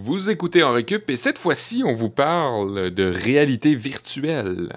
[0.00, 4.68] Vous écoutez en récup et cette fois-ci, on vous parle de réalité virtuelle.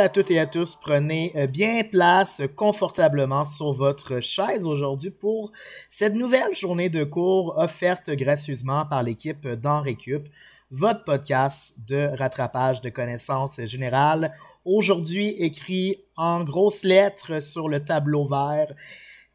[0.00, 0.76] À toutes et à tous.
[0.76, 5.52] Prenez euh, bien place confortablement sur votre chaise aujourd'hui pour
[5.90, 10.26] cette nouvelle journée de cours offerte gracieusement par l'équipe d'En Récup,
[10.70, 14.32] votre podcast de rattrapage de connaissances générales.
[14.64, 18.74] Aujourd'hui, écrit en grosses lettres sur le tableau vert,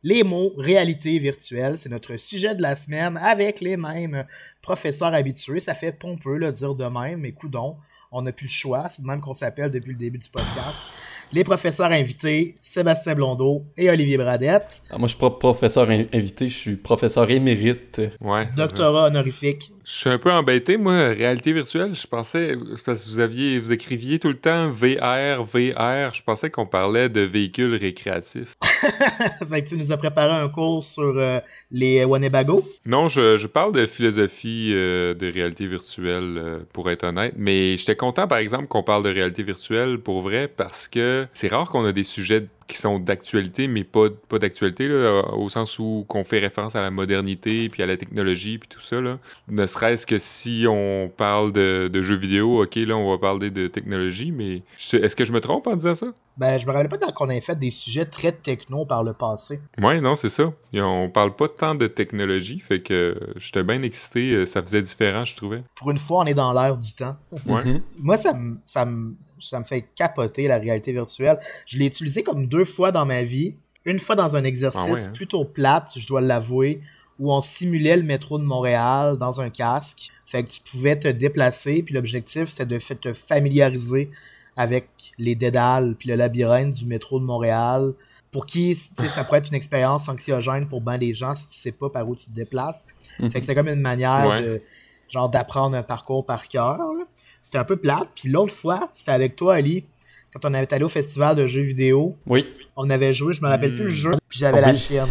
[0.02, 1.78] les mots réalité virtuelle.
[1.78, 4.26] C'est notre sujet de la semaine avec les mêmes
[4.64, 5.60] professeurs habitués.
[5.60, 7.78] Ça fait pompeux le dire de même, mais coudons
[8.16, 8.88] on n'a plus le choix.
[8.90, 10.88] C'est de même qu'on s'appelle depuis le début du podcast.
[11.34, 14.82] Les professeurs invités, Sébastien Blondeau et Olivier Bradette.
[14.90, 18.02] Ah, moi, je suis pas professeur invité, je suis professeur émérite.
[18.22, 18.48] Ouais.
[18.56, 19.72] Doctorat honorifique.
[19.86, 21.94] Je suis un peu embêté, moi, réalité virtuelle.
[21.94, 26.12] Je pensais, parce que vous aviez, vous écriviez tout le temps VR, VR.
[26.12, 28.56] Je pensais qu'on parlait de véhicules récréatifs.
[29.48, 32.64] fait que tu nous as préparé un cours sur euh, les Wanebago?
[32.88, 37.36] Non, je, je, parle de philosophie euh, de réalité virtuelle, euh, pour être honnête.
[37.38, 41.50] Mais j'étais content, par exemple, qu'on parle de réalité virtuelle pour vrai, parce que c'est
[41.50, 44.90] rare qu'on a des sujets qui sont d'actualité, mais pas, pas d'actualité,
[45.34, 48.82] au sens où qu'on fait référence à la modernité, puis à la technologie, puis tout
[48.82, 49.02] ça.
[49.02, 49.20] Là.
[49.48, 53.52] Ne serait-ce que si on parle de, de, jeux vidéo, ok, là, on va parler
[53.52, 54.64] de technologie, mais
[54.94, 56.08] est-ce que je me trompe en disant ça?
[56.38, 59.60] Ben, je me rappelle pas qu'on ait fait des sujets très techno par le passé.
[59.82, 60.52] Ouais, non, c'est ça.
[60.74, 65.24] Et on parle pas tant de technologie, fait que j'étais bien excité, ça faisait différent,
[65.24, 65.64] je trouvais.
[65.76, 67.16] Pour une fois, on est dans l'air du temps.
[67.46, 67.82] Ouais.
[68.00, 68.58] Moi, ça me...
[68.66, 71.40] Ça me ça me fait capoter la réalité virtuelle.
[71.66, 73.56] Je l'ai utilisé comme deux fois dans ma vie.
[73.86, 75.12] Une fois dans un exercice ah ouais, hein?
[75.14, 76.82] plutôt plate, je dois l'avouer,
[77.20, 80.10] où on simulait le métro de Montréal dans un casque.
[80.26, 84.10] Fait que tu pouvais te déplacer, puis l'objectif c'était de te familiariser
[84.58, 87.94] avec les dédales puis le labyrinthe du métro de Montréal.
[88.32, 91.72] Pour qui, ça pourrait être une expérience anxiogène pour bien des gens si tu sais
[91.72, 92.86] pas par où tu te déplaces.
[93.18, 94.42] Fait que c'était comme une manière Ouais.
[94.42, 94.62] de
[95.08, 96.78] genre d'apprendre un parcours par cœur.
[96.80, 97.06] là.
[97.46, 98.10] C'était un peu plate.
[98.16, 99.86] Puis l'autre fois, c'était avec toi, Ali,
[100.34, 102.18] quand on avait allé au festival de jeux vidéo.
[102.26, 102.44] Oui.
[102.76, 105.08] On avait joué, je me rappelle plus le jeu, puis j'avais la chienne.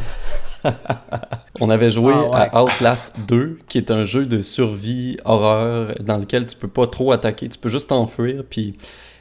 [1.61, 2.49] On avait joué Ah ouais.
[2.53, 6.87] à Outlast 2, qui est un jeu de survie horreur dans lequel tu peux pas
[6.87, 8.43] trop attaquer, tu peux juste t'enfuir.
[8.49, 8.75] Puis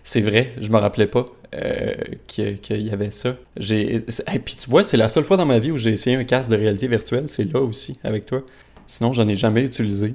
[0.03, 1.25] c'est vrai, je me rappelais pas
[1.55, 1.91] euh,
[2.27, 3.35] qu'il y avait ça.
[3.57, 6.15] J'ai, et puis tu vois, c'est la seule fois dans ma vie où j'ai essayé
[6.15, 8.41] un casque de réalité virtuelle, c'est là aussi avec toi.
[8.87, 10.13] Sinon, j'en ai jamais utilisé.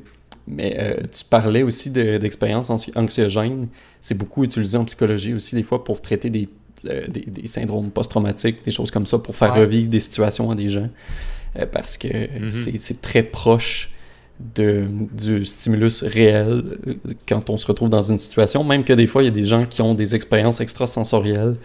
[0.50, 3.68] Mais euh, tu parlais aussi de- d'expériences anxi- anxiogènes.
[4.00, 6.48] C'est beaucoup utilisé en psychologie aussi, des fois, pour traiter des,
[6.86, 9.60] euh, des, des syndromes post-traumatiques, des choses comme ça, pour faire Ouais.
[9.60, 10.88] revivre des situations à des gens.
[11.58, 12.08] Euh, parce que
[12.50, 13.90] c'est c'est très proche
[14.54, 16.94] de, du stimulus réel euh,
[17.28, 19.44] quand on se retrouve dans une situation, même que des fois, il y a des
[19.44, 21.56] gens qui ont des expériences extrasensorielles.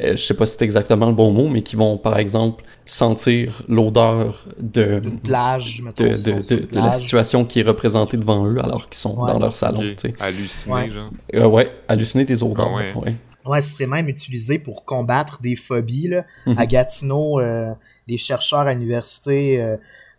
[0.00, 2.64] Euh, je sais pas si c'est exactement le bon mot, mais qui vont, par exemple,
[2.84, 8.98] sentir l'odeur de, D'une plage, de, la situation qui est représentée devant eux alors qu'ils
[8.98, 9.32] sont Ouais.
[9.32, 9.80] dans leur salon.
[9.80, 9.96] Ok.
[9.96, 10.14] tu sais.
[10.20, 10.90] Halluciné, Ouais.
[10.90, 11.10] genre.
[11.34, 12.70] Euh, ouais, halluciner des odeurs.
[12.72, 12.92] Ah ouais.
[12.94, 13.16] ouais.
[13.44, 16.08] Ouais, c'est même utilisé pour combattre des phobies.
[16.08, 16.24] Là.
[16.46, 16.58] Mhm.
[16.58, 17.72] À Gatineau, euh,
[18.08, 19.76] les chercheurs à l'université euh,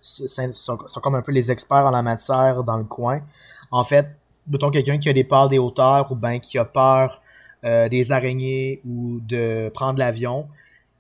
[0.08, 0.52] sont,
[0.88, 3.22] sont- comme un peu les experts en la matière dans le coin.
[3.72, 4.08] En fait,
[4.48, 7.22] mettons quelqu'un qui a des peurs des hauteurs ou ben qui a peur
[7.66, 10.48] euh, des araignées ou de prendre l'avion,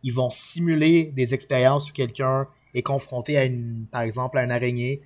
[0.03, 4.51] ils vont simuler des expériences où quelqu'un est confronté à une, par exemple, à une
[4.51, 5.01] araignée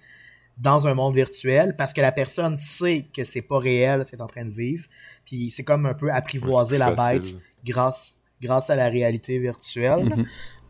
[0.58, 4.20] dans un monde virtuel parce que la personne sait que c'est pas réel ce qu'elle
[4.20, 4.86] est en train de vivre.
[5.26, 7.36] Puis c'est comme un peu apprivoiser Ouais, la bête
[7.66, 10.06] grâce, grâce à la réalité virtuelle.
[10.06, 10.26] Mhm.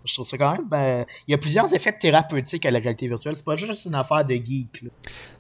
[0.06, 0.66] Je trouve ça quand même.
[0.70, 3.36] Ben, il y a plusieurs effets thérapeutiques à la réalité virtuelle.
[3.36, 4.82] C'est pas juste une affaire de geek.
[4.84, 4.90] là.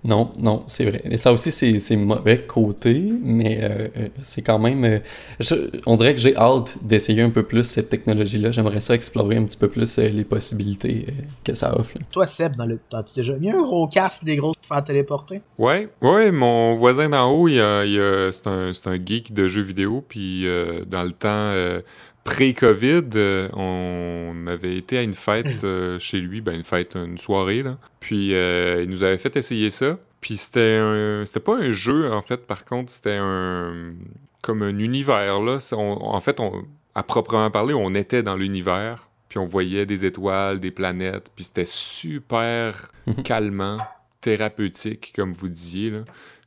[0.03, 1.01] Non, non, c'est vrai.
[1.05, 4.83] Et ça aussi, c'est c'est mauvais côté, mais euh, euh, c'est quand même...
[4.83, 4.99] euh,
[5.39, 5.55] je-
[5.85, 8.51] on dirait que j'ai hâte d'essayer un peu plus cette technologie-là.
[8.51, 11.11] J'aimerais ça explorer un petit peu plus euh, les possibilités euh,
[11.43, 11.91] que ça offre.
[11.97, 12.05] là.
[12.11, 14.67] Toi, Seb, dans le, as-tu déjà mis un gros casque et des grosses pour te
[14.67, 15.41] faire téléporter?
[15.57, 19.61] Ouais, ouais, mon voisin d'en haut, il il c'est un, c'est un geek de jeux
[19.61, 21.81] vidéo, puis euh, dans le temps euh,
[22.23, 27.17] pré-Covid, euh, on avait été à une fête euh, chez lui, ben une fête, une
[27.17, 27.77] soirée, là.
[27.99, 32.11] Puis euh, il nous avait fait essayer ça, puis c'était un, c'était pas un jeu,
[32.11, 33.93] en fait, par contre, c'était un,
[34.41, 35.59] comme un univers, là.
[35.59, 36.63] C'est- on- en fait, on,
[36.95, 41.45] à proprement parler, on était dans l'univers, puis on voyait des étoiles, des planètes, puis
[41.45, 42.91] c'était super
[43.23, 43.77] calmant,
[44.21, 45.99] thérapeutique, comme vous disiez, là.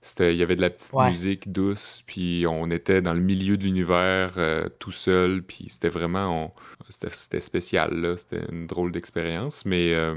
[0.06, 1.10] C'était, il y avait de la petite Ouais.
[1.10, 5.88] musique douce, puis on était dans le milieu de l'univers euh, tout seul, puis c'était
[5.88, 6.50] vraiment, on-
[6.90, 9.64] c'était, c'était spécial là, c'était une drôle d'expérience.
[9.64, 10.14] Mais, euh,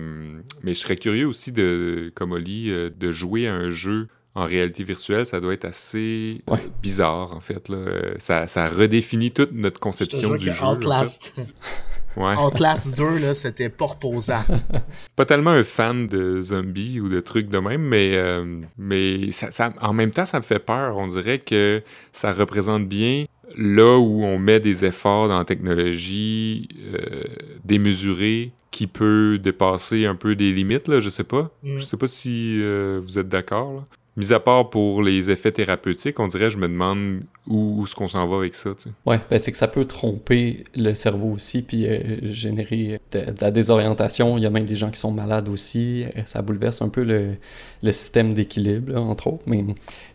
[0.61, 4.45] mais je serais curieux aussi de, comme Oli, euh, de jouer à un jeu en
[4.45, 6.43] réalité virtuelle, ça doit être assez
[6.83, 7.69] bizarre, en fait.
[7.69, 7.85] Là.
[8.19, 10.65] Ça, ça redéfinit toute notre conception du jeu.
[10.65, 11.33] Outlast.
[12.17, 12.33] Ouais.
[12.35, 14.41] Outlast 2, là, c'était pas reposant.
[15.15, 19.71] pas tellement un fan de zombies ou de trucs de même, mais, euh, mais ça,
[19.79, 20.97] en même temps, ça me fait peur.
[20.97, 23.25] On dirait que ça représente bien
[23.55, 27.23] là où on met des efforts dans la technologie euh,
[27.63, 31.51] démesurés qui peut dépasser un peu des limites, là, je sais pas.
[31.61, 31.77] Mm.
[31.77, 33.85] Je sais pas si euh, vous êtes d'accord.
[34.17, 38.07] Mis à part pour les effets thérapeutiques, on dirait, je me demande où, est-ce qu'on
[38.07, 38.71] s'en va avec ça.
[38.73, 38.89] Tu sais.
[39.05, 43.51] Ouais, ben c'est que ça peut tromper le cerveau aussi, puis euh, générer de, la
[43.51, 44.39] désorientation.
[44.39, 46.03] Il y a même des gens qui sont malades aussi.
[46.15, 47.35] Euh, ça bouleverse un peu le,
[47.83, 49.43] le système d'équilibre, entre autres.
[49.45, 49.63] Mais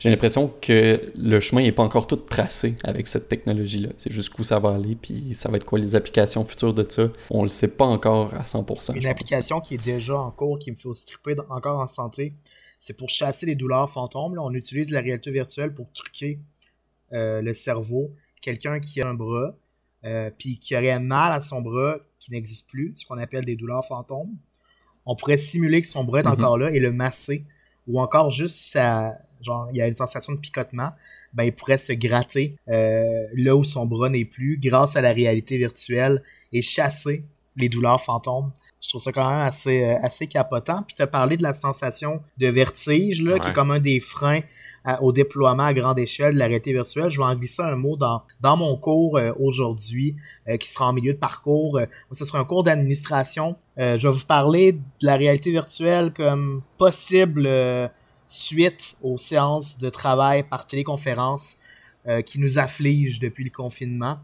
[0.00, 3.90] j'ai l'impression que le chemin n'est pas encore tout tracé avec cette technologie-là.
[3.96, 7.08] C'est jusqu'où ça va aller, puis ça va être quoi les applications futures de ça.
[7.30, 8.96] On le sait pas encore à 100%.
[8.96, 12.34] Une application qui est déjà en cours, qui me fait aussi triper encore en santé
[12.82, 14.36] c'est pour chasser les douleurs fantômes.
[14.40, 16.40] On utilise la réalité virtuelle pour truquer
[17.12, 18.12] euh, le cerveau.
[18.40, 19.54] Quelqu'un qui a un bras,
[20.04, 23.54] euh, puis qui aurait mal à son bras qui n'existe plus, ce qu'on appelle des
[23.54, 24.36] douleurs fantômes.
[25.06, 26.32] On pourrait simuler que son bras est mhm.
[26.32, 27.44] encore là et le masser.
[27.86, 30.90] Ou encore juste ça, genre, il y a une sensation de picotement.
[31.34, 35.12] Ben, il pourrait se gratter euh, là où son bras n'est plus grâce à la
[35.12, 36.20] réalité virtuelle
[36.50, 37.24] et chasser
[37.54, 38.50] les douleurs fantômes
[38.82, 40.82] je trouve ça quand même assez, euh, assez capotant.
[40.82, 44.00] Puis tu as parlé de la sensation de vertige, là, qui est comme un des
[44.00, 44.40] freins
[45.00, 47.08] au déploiement à grande échelle de la réalité virtuelle.
[47.08, 50.16] Je vais en glisser un mot dans, dans mon cours euh, aujourd'hui,
[50.48, 51.78] euh, qui sera en milieu de parcours.
[52.10, 53.56] ce sera un cours d'administration.
[53.76, 57.48] je vais vous parler de la réalité virtuelle comme possible
[58.26, 61.58] suite aux séances de travail par téléconférence
[62.26, 64.18] qui nous affligent depuis le confinement.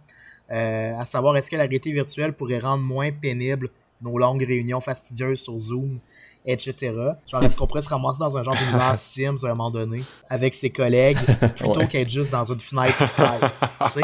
[0.48, 3.70] à savoir, est-ce que la réalité virtuelle pourrait rendre moins pénible
[4.02, 5.98] nos longues réunions fastidieuses sur Zoom,
[6.44, 6.94] etc.
[7.26, 10.04] Genre, est-ce qu'on pourrait se ramasser dans un genre d'univers Sims à un moment donné,
[10.28, 11.18] avec ses collègues,
[11.56, 13.50] plutôt qu'être juste dans une fenêtre Skype,
[13.84, 14.02] tu sais?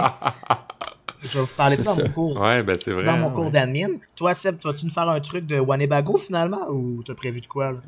[1.23, 3.51] Je vais vous parler de ça, dans mon cours, ouais, ben vrai, dans mon cours
[3.51, 3.89] d'admin.
[4.15, 7.47] Toi, Seb, tu vas-tu nous faire un truc de Wanebago finalement ou t'as prévu de
[7.47, 7.73] quoi?
[7.73, 7.79] Là?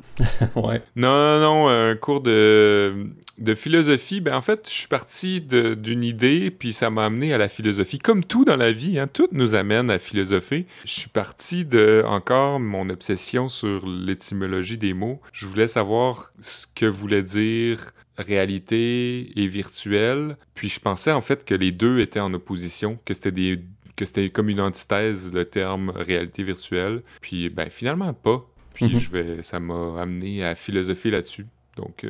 [0.55, 0.81] ouais.
[0.95, 6.03] Non, non, non, un cours de de philosophie, ben en fait, je suis parti d'une
[6.03, 7.99] idée, puis ça m'a amené à la philosophie.
[7.99, 10.65] Comme tout dans la vie, hein, tout nous amène à philosopher.
[10.85, 15.21] Je suis parti de, encore, mon obsession sur l'étymologie des mots.
[15.33, 20.37] Je voulais savoir ce que voulait dire réalité et virtuel.
[20.55, 23.59] Puis je pensais en fait que les deux étaient en opposition, que c'était des
[23.95, 27.01] que c'était comme une antithèse le terme réalité virtuelle.
[27.21, 28.47] Puis ben finalement pas.
[28.73, 28.99] Puis mm-hmm.
[28.99, 31.47] je vais, ça m'a amené à philosopher là-dessus.
[31.77, 32.09] Donc, euh,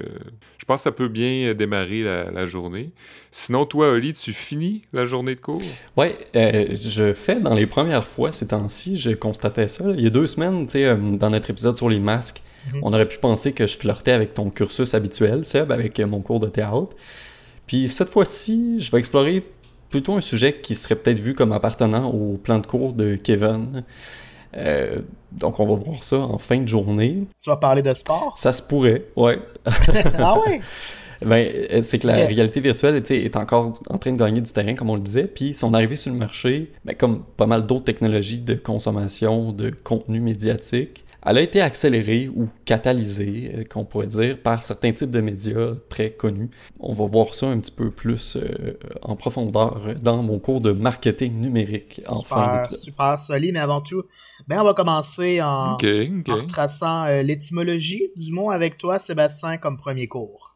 [0.58, 2.92] je pense que ça peut bien démarrer la, journée.
[3.31, 5.62] Sinon, toi, Oli, tu finis la journée de cours?
[5.98, 9.86] Oui, euh, je fais dans les premières fois ces temps-ci, je constatais ça.
[9.96, 12.42] Il y a deux semaines, tu sais, euh, dans notre épisode sur les masques,
[12.74, 12.80] mhm.
[12.84, 16.40] on aurait pu penser que je flirtais avec ton cursus habituel, Seb, avec mon cours
[16.40, 16.96] de théâtre.
[17.68, 19.44] Puis cette fois-ci, je vais explorer
[19.90, 23.84] plutôt un sujet qui serait peut-être vu comme appartenant au plan de cours de Kevin.
[24.56, 25.02] Euh,
[25.32, 27.24] donc, on va voir ça en fin de journée.
[27.42, 28.38] Tu vas parler de sport?
[28.38, 29.38] Ça se pourrait, ouais.
[30.18, 30.62] ah ouais?
[31.26, 34.76] Ben, euh, c'est que la réalité virtuelle est encore en train de gagner du terrain,
[34.76, 35.26] comme on le disait.
[35.26, 39.72] Puis son arrivée sur le marché, ben, comme pas mal d'autres technologies de consommation de
[39.72, 45.10] contenu médiatique, elle a été accélérée ou catalysée, euh, qu'on pourrait dire, par certains types
[45.10, 46.52] de médias très connus.
[46.80, 48.38] On va voir ça un petit peu plus
[49.01, 52.80] en profondeur dans mon cours de marketing numérique en super, fin d'épisode.
[52.80, 54.04] Super solide, mais avant tout,
[54.48, 55.75] ben, on va commencer en,
[56.48, 60.56] traçant euh, l'étymologie du mot avec toi, Sébastien, comme premier cours.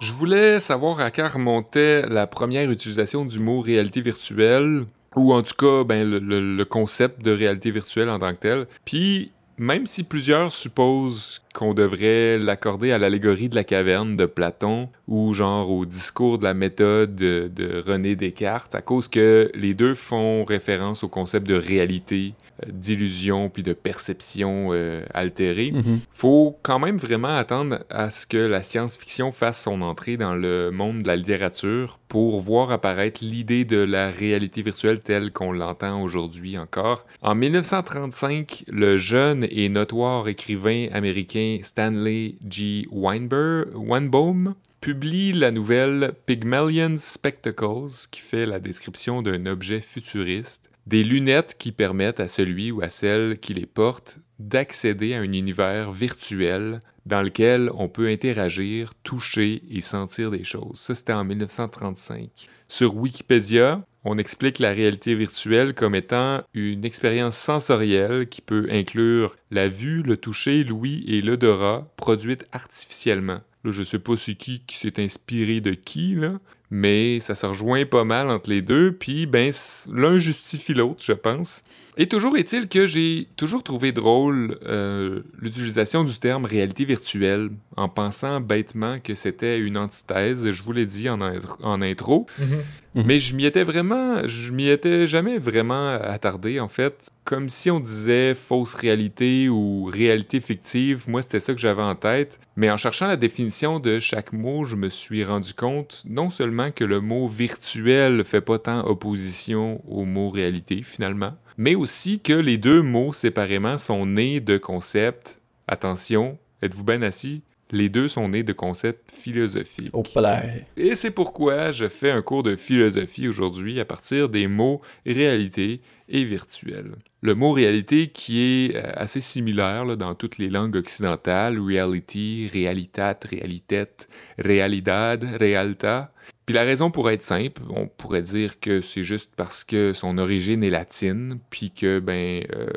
[0.00, 4.84] Je voulais savoir à quoi remontait la première utilisation du mot réalité virtuelle,
[5.16, 8.66] ou en tout cas ben, le, concept de réalité virtuelle en tant que tel.
[8.84, 14.90] Puis, même si plusieurs supposent qu'on devrait l'accorder à l'allégorie de la caverne de Platon
[15.08, 19.94] ou genre au discours de la méthode de, René Descartes, à cause que les deux
[19.94, 25.72] font référence au concept de réalité, euh, d'illusion puis de perception euh, altérée.
[25.72, 25.98] Mm-hmm.
[26.12, 30.70] Faut quand même vraiment attendre à ce que la science-fiction fasse son entrée dans le
[30.70, 36.02] monde de la littérature pour voir apparaître l'idée de la réalité virtuelle telle qu'on l'entend
[36.02, 37.06] aujourd'hui encore.
[37.22, 42.86] En 1935, le jeune et notoire écrivain américain Stanley G.
[42.90, 51.56] Weinbaum publie la nouvelle Pygmalion Spectacles qui fait la description d'un objet futuriste, des lunettes
[51.58, 56.78] qui permettent à celui ou à celle qui les porte d'accéder à un univers virtuel
[57.06, 60.78] dans lequel on peut interagir, toucher et sentir des choses.
[60.78, 62.48] Ça, c'était en 1935.
[62.68, 69.34] Sur Wikipédia, on explique la réalité virtuelle comme étant une expérience sensorielle qui peut inclure
[69.50, 73.40] la vue, le toucher, l'ouïe et l'odorat produite artificiellement.
[73.64, 76.38] Là, je sais pas c'est qui qui s'est inspiré de qui, là,
[76.70, 79.52] mais ça se rejoint pas mal entre les deux, puis ben
[79.92, 81.64] l'un justifie l'autre, je pense.
[81.98, 87.88] Et toujours est-il que j'ai toujours trouvé drôle euh, l'utilisation du terme réalité virtuelle, en
[87.88, 91.20] pensant bêtement que c'était une antithèse, je vous l'ai dit en,
[91.62, 92.26] en intro.
[92.38, 93.04] Mhm.
[93.04, 97.10] Mais je m'y étais vraiment, je m'y étais jamais vraiment attardé en fait.
[97.24, 101.94] Comme si on disait fausse réalité ou réalité fictive, moi c'était ça que j'avais en
[101.94, 102.40] tête.
[102.56, 106.70] Mais en cherchant la définition de chaque mot, je me suis rendu compte non seulement
[106.70, 112.32] que le mot virtuel fait pas tant opposition au mot réalité finalement, mais aussi que
[112.32, 115.40] les deux mots séparément sont nés de concepts.
[115.66, 117.42] Attention, êtes-vous bien assis?
[117.72, 119.92] Les deux sont nés de concepts philosophiques.
[120.14, 120.44] Là.
[120.76, 125.80] Et c'est pourquoi je fais un cours de philosophie aujourd'hui à partir des mots réalité
[126.08, 126.92] et virtuel.
[127.22, 132.48] Le mot réalité qui est euh, assez similaire là, dans toutes les langues occidentales, reality,
[132.52, 134.06] realitat, realitet,
[134.38, 136.12] realidad, realta.
[136.46, 140.16] Puis la raison pourrait être simple, on pourrait dire que c'est juste parce que son
[140.16, 142.68] origine est latine, puis que ben euh,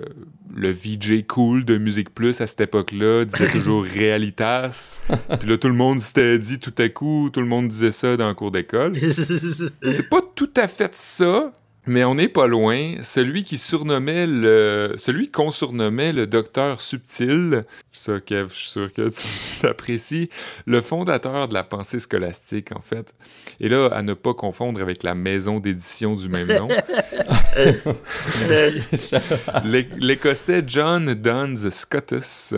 [0.52, 5.00] le VJ cool de Musique Plus à cette époque-là disait toujours realitas,
[5.40, 8.18] puis là tout le monde s'était dit tout à coup, tout le monde disait ça
[8.18, 8.96] dans le cours d'école.
[8.96, 11.52] c'est pas tout à fait ça,
[11.90, 12.96] mais on n'est pas loin.
[13.02, 14.94] Celui qui surnommait le.
[14.98, 20.30] Celui qu'on surnommait le docteur subtil, ça, Kev, je suis sûr que tu t'apprécies,
[20.66, 23.16] le fondateur de la pensée scolastique, en fait.
[23.60, 26.68] Et là, à ne pas confondre avec la maison d'édition du même nom.
[29.98, 32.54] L'Écossais John Duns Scotus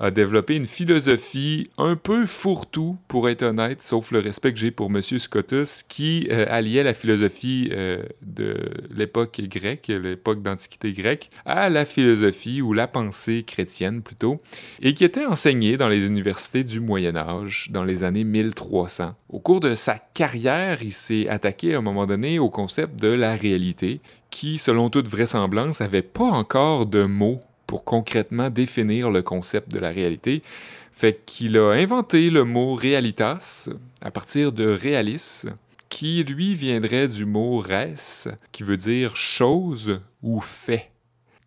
[0.00, 4.70] a développé une philosophie un peu fourre-tout, pour être honnête, sauf le respect que j'ai
[4.70, 5.02] pour M.
[5.02, 8.56] Scotus, qui euh, alliait la philosophie euh, de
[8.94, 14.40] l'époque grecque, l'époque d'Antiquité grecque, à la philosophie ou la pensée chrétienne plutôt,
[14.80, 19.14] et qui était enseignée dans les universités du Moyen Âge dans les années 1300.
[19.28, 23.08] Au cours de sa carrière, il s'est attaqué à un moment donné au concept de
[23.08, 29.22] la réalité, qui, selon toute vraisemblance, n'avait pas encore de mots pour concrètement définir le
[29.22, 30.42] concept de la réalité.
[30.90, 35.44] Fait qu'il a inventé le mot realitas à partir de realis,
[35.88, 40.90] qui lui viendrait du mot res, qui veut dire chose ou fait.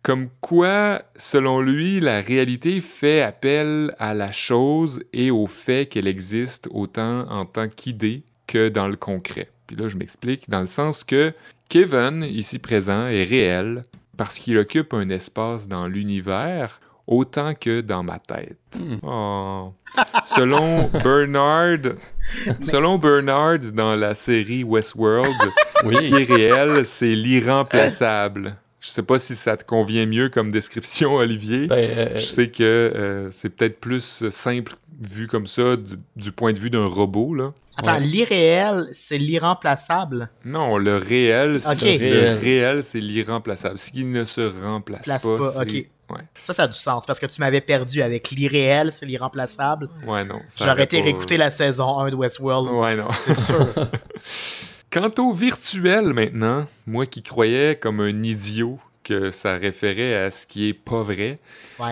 [0.02, 6.08] Comme quoi, selon lui, la réalité fait appel à la chose et au fait qu'elle
[6.08, 9.50] existe autant en tant qu'idée que dans le concret.
[9.66, 11.34] Puis là, je m'explique, dans le sens que
[11.68, 13.82] Kevin, ici présent, est réel,
[14.16, 18.58] parce qu'il occupe un espace dans l'univers autant que dans ma tête.
[18.78, 18.96] Hmm.
[19.02, 19.74] Oh.
[20.24, 21.94] selon Bernard,
[22.62, 25.28] selon Bernard dans la série Westworld,
[25.84, 25.96] oui.
[25.96, 28.56] ce qui est réel, c'est l'irremplaçable.
[28.80, 31.66] Je sais pas si ça te convient mieux comme description, Olivier.
[31.66, 35.76] Ben, euh, Je sais que euh, c'est peut-être plus simple vu comme ça
[36.16, 37.52] du point de vue d'un robot là.
[37.76, 40.30] Attends, l'irréel, c'est l'irremplaçable?
[40.44, 43.78] Non, le réel, c'est le réel, c'est l'irremplaçable.
[43.78, 45.36] Ce qui ne se remplace Place pas.
[45.36, 45.62] pas.
[45.62, 45.88] Ok.
[46.40, 49.88] Ça, ça a du sens parce que tu m'avais perdu avec l'irréel, c'est l'irremplaçable.
[50.06, 50.40] Ouais, non.
[50.58, 52.70] J'aurais été réécouter la saison 1 de Westworld.
[52.70, 53.08] Ouais, non.
[53.18, 53.66] C'est sûr.
[54.90, 60.46] Quant au virtuel maintenant, moi qui croyais comme un idiot que ça référait à ce
[60.46, 61.38] qui est pas vrai.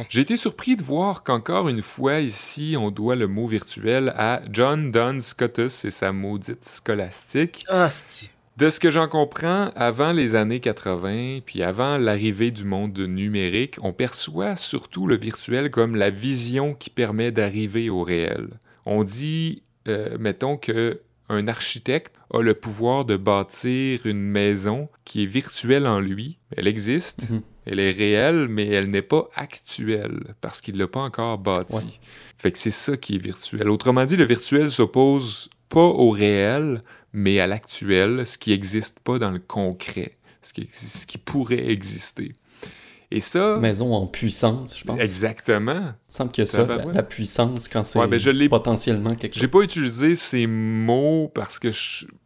[0.08, 4.40] J'ai été surpris de voir qu'encore une fois ici, on doit le mot virtuel à
[4.50, 7.64] John Donne Scotus et sa maudite scolastique.
[7.68, 8.30] Hostie.
[8.56, 13.76] De ce que j'en comprends, avant les années 80, puis avant l'arrivée du monde numérique,
[13.82, 18.48] on perçoit surtout le virtuel comme la vision qui permet d'arriver au réel.
[18.84, 21.00] On dit, euh, mettons que
[21.32, 26.38] un architecte a le pouvoir de bâtir une maison qui est virtuelle en lui.
[26.56, 27.42] Elle existe, mhm.
[27.66, 32.00] elle est réelle, mais elle n'est pas actuelle parce qu'il ne l'a pas encore bâtie.
[32.38, 33.68] Fait que c'est ça qui est virtuel.
[33.68, 39.18] Autrement dit, le virtuel s'oppose pas au réel, mais à l'actuel, ce qui n'existe pas
[39.18, 40.12] dans le concret,
[40.42, 42.32] ce qui, ce qui pourrait exister.
[43.14, 43.58] Et ça.
[43.58, 44.98] Maison en puissance, je pense.
[44.98, 45.72] Exactement.
[45.72, 49.40] Il me semble que ça, la, puissance, quand c'est ben, potentiellement quelque chose.
[49.42, 51.68] J'ai pas utilisé ces mots parce que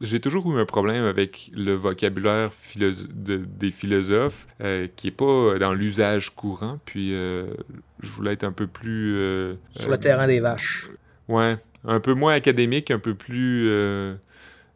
[0.00, 5.74] j'ai toujours eu un problème avec le vocabulaire des philosophes euh, qui est pas dans
[5.74, 6.78] l'usage courant.
[6.84, 7.48] Puis euh,
[8.00, 9.16] je voulais être un peu plus.
[9.16, 10.88] Euh, Sur le terrain des vaches.
[11.26, 11.56] Ouais.
[11.84, 14.14] Un peu moins académique, un peu plus Euh,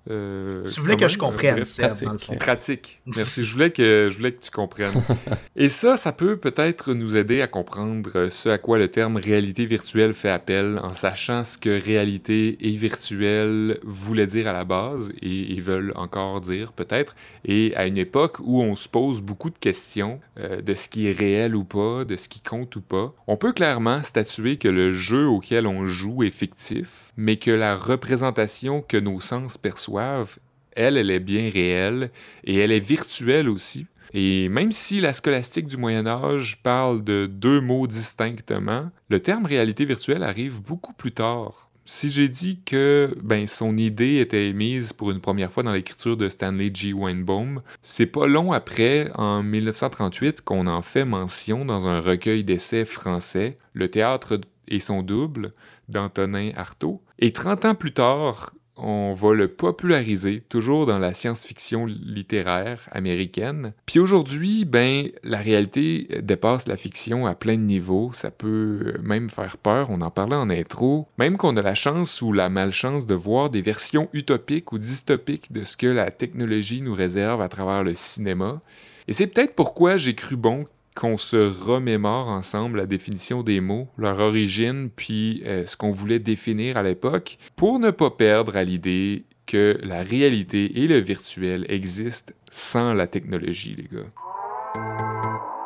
[0.06, 2.34] tu voulais que je comprenne, pratique, dans le fond.
[2.36, 3.00] Pratique.
[3.06, 3.44] Merci.
[3.44, 5.02] je, voulais que, je voulais que tu comprennes.
[5.56, 9.66] Et ça, ça peut peut-être nous aider à comprendre ce à quoi le terme réalité
[9.66, 15.12] virtuelle fait appel en sachant ce que réalité et virtuelle voulaient dire à la base
[15.22, 17.14] et, veulent encore dire peut-être.
[17.44, 21.06] Et à une époque où on se pose beaucoup de questions euh, de ce qui
[21.06, 24.68] est réel ou pas, de ce qui compte ou pas, on peut clairement statuer que
[24.68, 30.38] le jeu auquel on joue est fictif, mais que la représentation que nos sens perçoivent,
[30.72, 32.10] elle, elle est bien réelle
[32.44, 33.86] et elle est virtuelle aussi.
[34.12, 39.46] Et même si la scolastique du Moyen Âge parle de deux mots distinctement, le terme
[39.46, 41.70] réalité virtuelle arrive beaucoup plus tard.
[41.86, 46.16] Si j'ai dit que ben, son idée était émise pour une première fois dans l'écriture
[46.16, 46.92] de Stanley G.
[46.92, 52.84] Weinbaum, c'est pas long après, en 1938, qu'on en fait mention dans un recueil d'essais
[52.84, 54.40] français, Le théâtre
[54.70, 55.52] et son double,
[55.88, 57.02] d'Antonin Artaud.
[57.18, 63.72] Et 30 ans plus tard, on va le populariser, toujours dans la science-fiction littéraire américaine.
[63.86, 68.10] Puis aujourd'hui, ben, la réalité dépasse la fiction à plein de niveaux.
[68.14, 71.08] Ça peut même faire peur, on en parlait en intro.
[71.18, 75.52] Même qu'on a la chance ou la malchance de voir des versions utopiques ou dystopiques
[75.52, 78.60] de ce que la technologie nous réserve à travers le cinéma.
[79.08, 80.66] Et c'est peut-être pourquoi j'ai cru bon
[81.00, 86.18] qu'on se remémore ensemble la définition des mots, leur origine, puis euh, ce qu'on voulait
[86.18, 91.64] définir à l'époque, pour ne pas perdre à l'idée que la réalité et le virtuel
[91.70, 94.10] existent sans la technologie, les gars.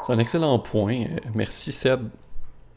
[0.06, 1.02] C'est un excellent point.
[1.02, 2.08] Euh, merci, Seb.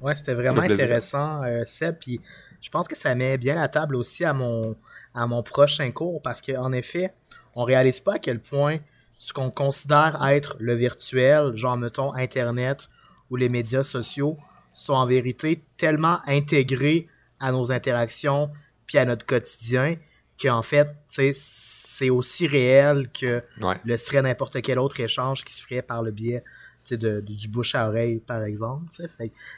[0.01, 1.97] Ouais, c'était vraiment intéressant, euh, Seb.
[1.99, 2.19] Puis
[2.59, 4.75] je pense que ça met bien la table aussi à mon,
[5.13, 7.13] à mon prochain cours parce qu'en effet,
[7.53, 8.77] on réalise pas à quel point
[9.17, 12.89] ce qu'on considère être le virtuel, genre mettons Internet
[13.29, 14.37] ou les médias sociaux,
[14.73, 17.07] sont en vérité tellement intégrés
[17.39, 18.51] à nos interactions
[18.85, 19.95] puis à notre quotidien
[20.41, 23.43] qu'en fait, c'est aussi réel que
[23.85, 26.43] le serait n'importe quel autre échange qui se ferait par le biais
[26.91, 28.85] de, du bouche à oreille, par exemple.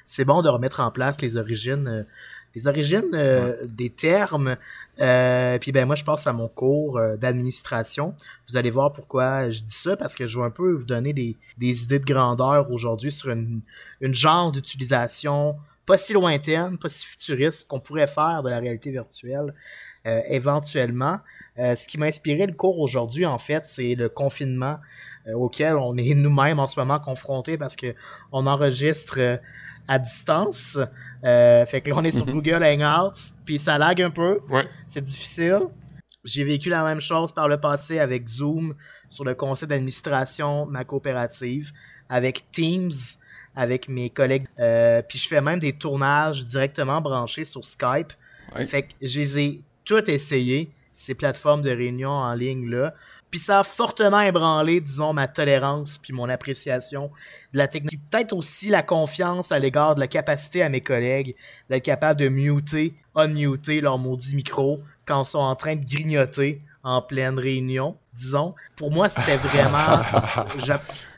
[0.05, 2.03] C'est bon de remettre en place les origines euh,
[2.55, 4.55] les origines euh, des termes.
[4.99, 8.15] Euh, puis ben moi je pense à mon cours euh, d'administration.
[8.47, 11.13] Vous allez voir pourquoi je dis ça parce que je veux un peu vous donner
[11.13, 13.61] des, des idées de grandeur aujourd'hui sur une,
[14.01, 18.91] une genre d'utilisation pas si lointaine, pas si futuriste qu'on pourrait faire de la réalité
[18.91, 19.55] virtuelle
[20.27, 21.17] éventuellement.
[21.57, 24.77] ce qui m'a inspiré le cours aujourd'hui en fait, c'est le confinement
[25.33, 27.95] auquel on est nous-mêmes en ce moment confrontés parce que
[28.31, 29.39] on enregistre
[29.89, 30.77] à distance.
[31.25, 32.33] Euh, fait que là, on est sur mhm.
[32.33, 34.39] Google Hangouts, puis ça lag un peu.
[34.87, 35.63] C'est difficile.
[36.23, 38.75] J'ai vécu la même chose par le passé avec Zoom
[39.09, 41.71] sur le conseil d'administration ma coopérative,
[42.07, 42.91] avec Teams,
[43.55, 44.45] avec mes collègues.
[44.59, 48.13] Euh, puis je fais même des tournages directement branchés sur Skype.
[48.65, 52.93] Fait que je les ai toutes essayées, ces plateformes de réunion en ligne là.
[53.31, 57.11] Puis ça a fortement ébranlé, disons, ma tolérance puis mon appréciation
[57.53, 58.01] de la technologie.
[58.09, 61.35] Peut-être aussi la confiance à l'égard de la capacité à mes collègues
[61.69, 66.61] d'être capable de muter, unmuter leur maudit micro quand ils sont en train de grignoter
[66.83, 68.55] en pleine réunion, disons.
[68.75, 70.01] Pour moi, c'était vraiment...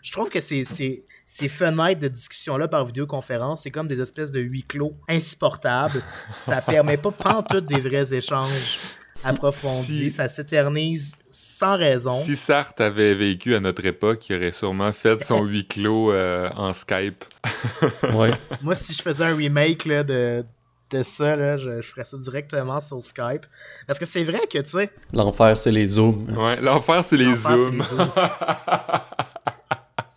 [0.01, 4.41] je, trouve que c'est ces fenêtres de discussion-là par vidéoconférence, c'est comme des espèces de
[4.41, 6.03] huis clos insupportables.
[6.35, 8.79] Ça permet pas pantoute des vrais échanges
[9.23, 10.09] approfondis.
[10.09, 12.13] Ça s'éternise sans raison.
[12.13, 16.49] Si Sartre avait vécu à notre époque, il aurait sûrement fait son huis clos euh,
[16.55, 17.23] en Skype.
[18.13, 18.31] ouais.
[18.61, 20.43] Moi, si je faisais un remake de,
[20.91, 23.45] de ça, là, je, ferais ça directement sur Skype.
[23.87, 24.89] Parce que c'est vrai que, tu sais...
[25.13, 26.35] L'enfer, c'est les zooms.
[26.37, 27.83] Ouais, l'enfer, c'est les zooms.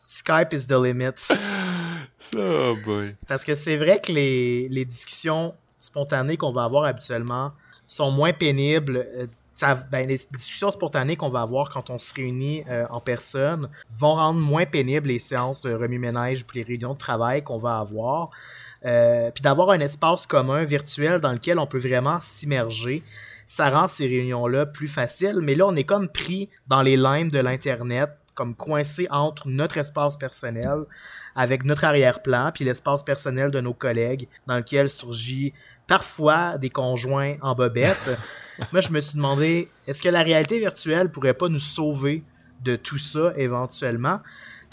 [0.07, 1.29] Skype is the limit.
[2.37, 3.17] Oh boy.
[3.27, 7.53] Parce que c'est vrai que les, les discussions spontanées qu'on va avoir habituellement
[7.87, 9.07] sont moins pénibles.
[9.17, 9.27] Euh,
[9.91, 14.15] ben, les discussions spontanées qu'on va avoir quand on se réunit euh, en personne vont
[14.15, 18.31] rendre moins pénibles les séances de remue-ménage puis les réunions de travail qu'on va avoir.
[18.85, 23.03] Euh, puis d'avoir un espace commun virtuel dans lequel on peut vraiment s'immerger,
[23.47, 25.39] ça rend ces réunions-là plus faciles.
[25.41, 29.79] Mais là, on est comme pris dans les limes de l'Internet, comme coincé entre notre
[29.79, 30.85] espace personnel
[31.37, 35.53] avec notre arrière-plan puis l'espace personnel de nos collègues dans lequel surgit
[35.87, 38.19] parfois des conjoints en bobette.
[38.73, 42.23] Moi, je me suis demandé, est-ce que la réalité virtuelle pourrait pas nous sauver
[42.63, 44.21] de tout ça éventuellement?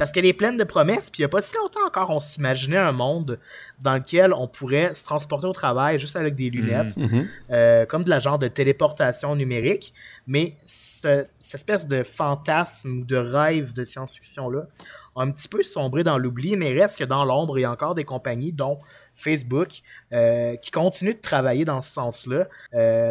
[0.02, 2.20] Parce qu'elle est pleine de promesses, puis il n'y a pas si longtemps encore, on
[2.20, 3.38] s'imaginait un monde
[3.82, 7.06] dans lequel on pourrait se transporter au travail juste avec des lunettes, mhm.
[7.06, 7.28] Mhm.
[7.52, 9.94] Euh, comme de la genre de téléportation numérique.
[10.26, 14.66] Mais cette, espèce de fantasme ou de rêve de science-fiction-là
[15.16, 17.72] a un petit peu sombré dans l'oubli, mais reste que dans l'ombre, il y a
[17.72, 18.80] encore des compagnies, dont
[19.16, 19.82] Facebook,
[20.62, 22.48] qui continue de travailler dans ce sens-là.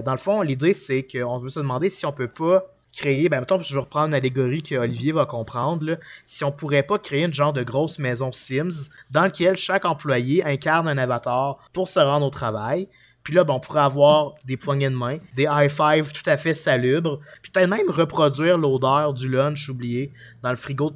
[0.03, 3.41] dans le fond, l'idée, c'est qu'on veut se demander si on peut pas créer, ben
[3.41, 7.25] mettons, je vais reprendre une allégorie que Olivier va comprendre, si on pourrait pas créer
[7.25, 12.01] une genre de grosse maison Sims dans laquelle chaque employé incarne un avatar pour se
[12.01, 12.89] rendre au travail.
[13.23, 16.37] Puis là, ben, on pourrait avoir des poignées de main, des high five tout à
[16.37, 20.11] fait salubres, puis peut-être même reproduire l'odeur du lunch oublié
[20.43, 20.93] dans le frigo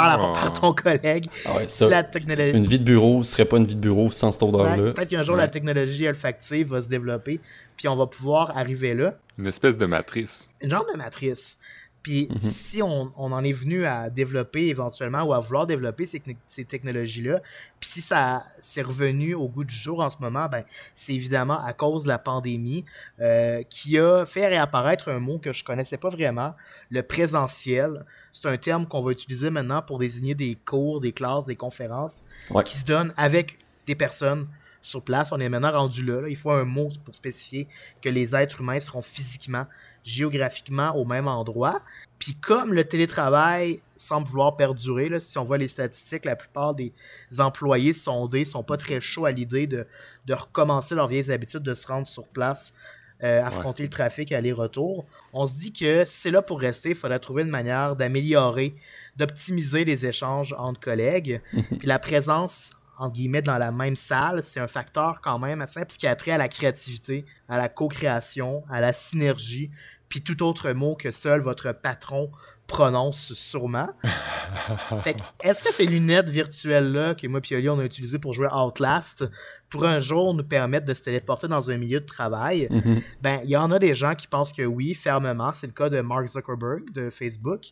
[0.00, 1.26] par, par ton collègue.
[1.46, 1.58] Ah
[1.88, 2.56] la technologie...
[2.56, 4.92] Une vie de bureau serait pas une vie de bureau sans cette odeur-là.
[4.92, 7.40] Peut-être qu'un jour, la technologie olfactive va se développer,
[7.76, 9.14] puis on va pouvoir arriver là.
[9.38, 10.50] Une espèce de matrice.
[10.60, 11.58] Une genre de matrice.
[12.02, 12.36] Puis mhm.
[12.36, 17.40] si on, en est venu à développer éventuellement ou à vouloir développer ces, technologies-là,
[17.78, 21.62] puis si ça s'est revenu au goût du jour en ce moment, ben c'est évidemment
[21.62, 22.84] à cause de la pandémie
[23.20, 26.54] euh, qui a fait réapparaître un mot que je connaissais pas vraiment,
[26.90, 28.04] le présentiel.
[28.32, 32.22] C'est un terme qu'on va utiliser maintenant pour désigner des cours, des classes, des conférences
[32.64, 34.46] qui se donnent avec des personnes
[34.82, 35.32] sur place.
[35.32, 37.68] On est maintenant rendu là, Il faut un mot pour spécifier
[38.00, 39.66] que les êtres humains seront physiquement,
[40.04, 41.82] géographiquement au même endroit.
[42.18, 46.74] Puis comme le télétravail semble vouloir perdurer, là, si on voit les statistiques, la plupart
[46.74, 46.92] des
[47.38, 49.86] employés sondés sont pas très chauds à l'idée de,
[50.26, 52.74] de recommencer leurs vieilles habitudes de se rendre sur place,
[53.22, 55.06] euh, affronter le trafic aller-retour.
[55.32, 56.90] On se dit que c'est là pour rester.
[56.90, 58.74] Il faudrait trouver une manière d'améliorer,
[59.16, 61.40] d'optimiser les échanges entre collègues.
[61.52, 65.80] Puis la présence entre guillemets, dans la même salle, c'est un facteur quand même assez
[65.86, 69.70] trait à la créativité, à la co-création, à la synergie,
[70.10, 72.30] puis tout autre mot que seul votre patron
[72.66, 73.88] prononce sûrement.
[75.02, 79.30] fait est-ce que ces lunettes virtuelles-là que moi et on a utilisées pour jouer Outlast
[79.70, 82.68] pour un jour nous permettre de se téléporter dans un milieu de travail?
[82.70, 83.02] Mm-hmm.
[83.22, 85.52] Ben, il y en a des gens qui pensent que oui, fermement.
[85.52, 87.66] C'est le cas de Mark Zuckerberg de Facebook.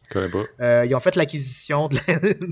[0.61, 1.99] Euh, ils ont fait l'acquisition de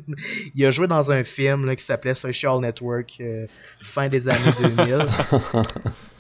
[0.55, 3.47] Il a joué dans un film qui s'appelait Social Network euh,
[3.81, 5.07] fin des années 2000.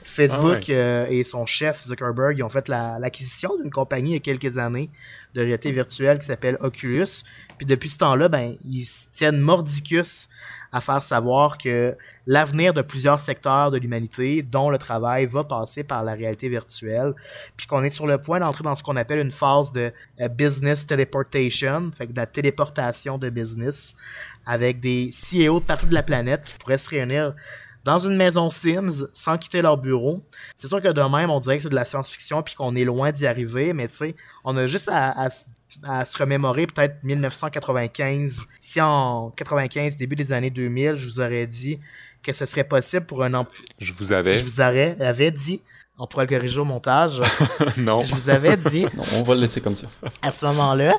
[0.04, 4.16] Facebook ah euh, et son chef Zuckerberg ils ont fait l'acquisition d'une compagnie il y
[4.16, 4.88] a quelques années
[5.34, 7.24] de réalité virtuelle qui s'appelle Oculus.
[7.58, 10.28] Puis depuis ce temps-là, ben, ils tiennent mordicus
[10.76, 15.84] à faire savoir que l'avenir de plusieurs secteurs de l'humanité, dont le travail, va passer
[15.84, 17.14] par la réalité virtuelle,
[17.56, 20.28] puis qu'on est sur le point d'entrer dans ce qu'on appelle une phase de euh,
[20.28, 23.94] business teleportation, fait que de la téléportation de business,
[24.44, 27.34] avec des CEO de partout de la planète qui pourraient se réunir
[27.84, 30.22] dans une maison Sims sans quitter leur bureau.
[30.56, 32.84] C'est sûr que de même, on dirait que c'est de la science-fiction puis qu'on est
[32.84, 35.28] loin d'y arriver, mais tu sais, on a juste à,
[35.68, 38.46] se remémorer peut-être 1995.
[38.60, 41.80] Si en 95, début des années 2000, je vous aurais dit
[42.22, 43.64] que ce serait possible pour un emploi.
[43.78, 44.32] Je vous avais.
[44.32, 45.62] Si je vous avais, dit,
[45.98, 47.22] on pourrait le corriger au montage.
[47.76, 48.02] non.
[48.02, 48.86] Si je vous avais dit.
[48.94, 49.86] non, on va le laisser comme ça.
[50.22, 50.94] À ce moment-là,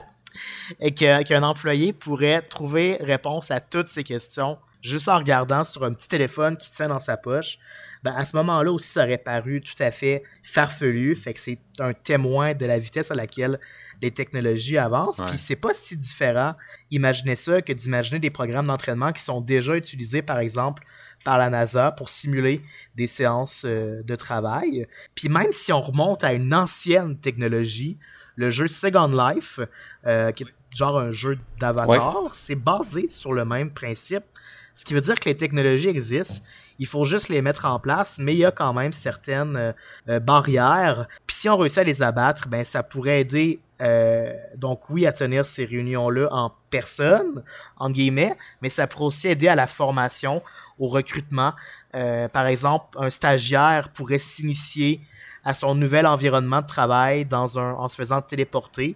[0.79, 5.93] et qu'un employé pourrait trouver réponse à toutes ces questions juste en regardant sur un
[5.93, 7.59] petit téléphone qui tient dans sa poche,
[8.03, 11.15] ben à ce moment-là aussi, ça aurait paru tout à fait farfelu.
[11.15, 13.59] Fait que c'est un témoin de la vitesse à laquelle
[14.01, 15.21] les technologies avancent.
[15.27, 16.53] Puis c'est pas si différent,
[16.91, 20.83] imaginez ça, que d'imaginer des programmes d'entraînement qui sont déjà utilisés, par exemple,
[21.23, 22.61] par la NASA pour simuler
[22.95, 24.87] des séances euh, de travail.
[25.13, 27.97] Puis même si on remonte à une ancienne technologie,
[28.35, 29.59] le jeu Second Life,
[30.05, 34.23] euh, qui est genre un jeu d'avatar, c'est basé sur le même principe.
[34.73, 36.45] Ce qui veut dire que les technologies existent.
[36.79, 39.71] Il faut juste les mettre en place, mais il y a quand même certaines euh,
[40.09, 41.07] euh, barrières.
[41.25, 45.11] Puis si on réussit à les abattre, ben ça pourrait aider euh, donc oui à
[45.11, 47.43] tenir ces réunions-là en personne,
[47.77, 50.41] en guillemets, mais ça pourrait aussi aider à la formation,
[50.79, 51.53] au recrutement.
[52.33, 55.01] par exemple, un stagiaire pourrait s'initier
[55.43, 58.95] à son nouvel environnement de travail dans un, en se faisant téléporter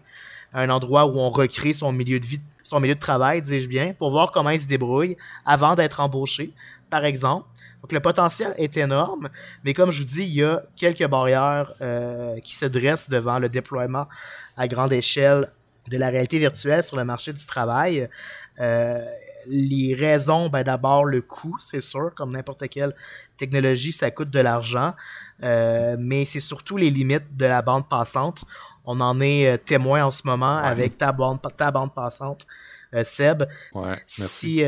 [0.54, 2.42] à un endroit où on recrée son milieu de vie
[2.72, 6.54] son milieu de travail, dis-je bien, pour voir comment il se débrouille avant d'être embauché,
[6.90, 7.46] par exemple.
[7.82, 9.30] Donc le potentiel est énorme,
[9.64, 13.40] mais comme je vous dis, il y a quelques barrières euh, qui se dressent devant
[13.40, 14.08] le déploiement
[14.56, 15.48] à grande échelle
[15.90, 18.08] de la réalité virtuelle sur le marché du travail.
[18.60, 19.00] Euh,
[19.48, 22.94] les raisons, ben d'abord le coût, c'est sûr, comme n'importe quelle
[23.38, 24.94] technologie, ça coûte de l'argent,
[25.44, 28.46] euh, mais c'est surtout les limites de la bande passante.
[28.86, 32.46] On en est témoin en ce moment avec ta bande, ta bande passante,
[32.94, 33.44] euh, Seb.
[34.06, 34.64] si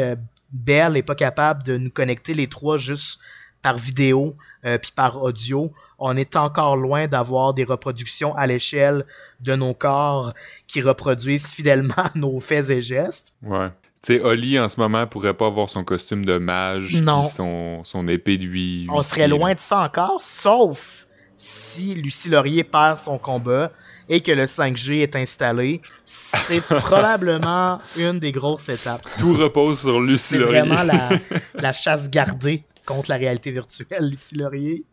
[0.54, 3.20] Bell n'est pas capable de nous connecter les trois juste
[3.62, 4.38] par vidéo
[4.82, 5.74] puis par audio,
[6.06, 9.06] on est encore loin d'avoir des reproductions à l'échelle
[9.40, 10.34] de nos corps
[10.68, 13.34] qui reproduisent fidèlement nos faits et gestes.
[13.42, 13.70] Ouais.
[14.06, 17.26] Tu sais, Oli, en ce moment, pourrait pas avoir son costume de mage, non.
[17.26, 18.90] Son, son épée d'huile.
[18.92, 23.72] On serait loin de ça encore, sauf si Lucie Laurier perd son combat
[24.10, 29.06] et que le 5G est installé, c'est probablement une des grosses étapes.
[29.18, 30.62] Tout repose sur Lucie Laurier.
[30.62, 31.20] C'est vraiment
[31.56, 34.86] la, chasse gardée contre la réalité virtuelle, Lucie Laurier.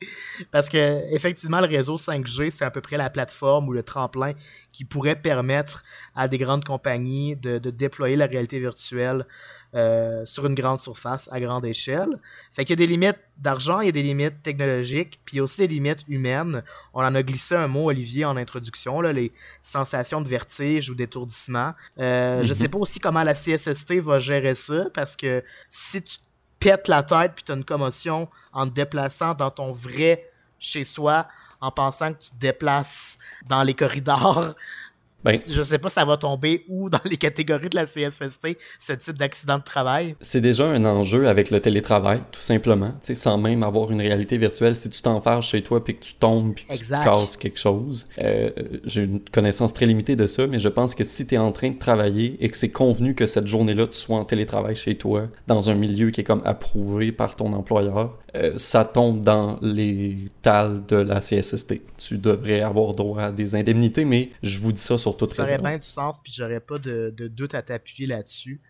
[0.51, 4.33] Parce que, effectivement, le réseau 5G, c'est à peu près la plateforme ou le tremplin
[4.73, 5.83] qui pourrait permettre
[6.15, 9.27] à des grandes compagnies de, de déployer la réalité virtuelle
[9.75, 12.09] euh, sur une grande surface à grande échelle.
[12.53, 15.39] Fait qu'il y a des limites d'argent, il y a des limites technologiques, puis il
[15.39, 16.65] y a aussi des limites humaines.
[16.93, 20.95] On en a glissé un mot, Olivier, en introduction, là, les sensations de vertige ou
[20.97, 21.75] d'étourdissement.
[22.01, 22.55] Euh, Je mhm.
[22.55, 26.19] sais pas aussi comment la CSST va gérer ça, parce que si tu
[26.59, 30.85] pètes la tête puis tu as une commotion en te déplaçant dans ton vrai chez
[30.85, 31.29] soi,
[31.61, 34.55] en pensant que tu te déplaces dans les corridors
[35.25, 38.57] ben, je sais pas si ça va tomber où dans les catégories de la CSST,
[38.79, 40.15] ce type d'accident de travail.
[40.21, 42.93] C'est déjà un enjeu avec le télétravail, tout simplement.
[43.03, 46.55] sans même avoir une réalité virtuelle, si tu t'enfermes chez toi puis que tu tombes
[46.55, 48.07] puis que tu casses quelque chose.
[48.19, 48.51] Euh,
[48.85, 51.53] J'ai une connaissance très limitée de ça, mais je pense que si tu es en
[51.53, 54.97] train de travailler et que c'est convenu que cette journée-là, tu sois en télétravail chez
[54.97, 59.59] toi, dans un milieu qui est comme approuvé par ton employeur, euh, ça tombe dans
[59.61, 61.81] les tales de la CSST.
[61.97, 65.43] Tu devrais avoir droit à des indemnités, mais je vous dis ça sur toute Ça
[65.43, 68.61] aurait bien du sens, puis j'aurais pas de, doute à t'appuyer là-dessus.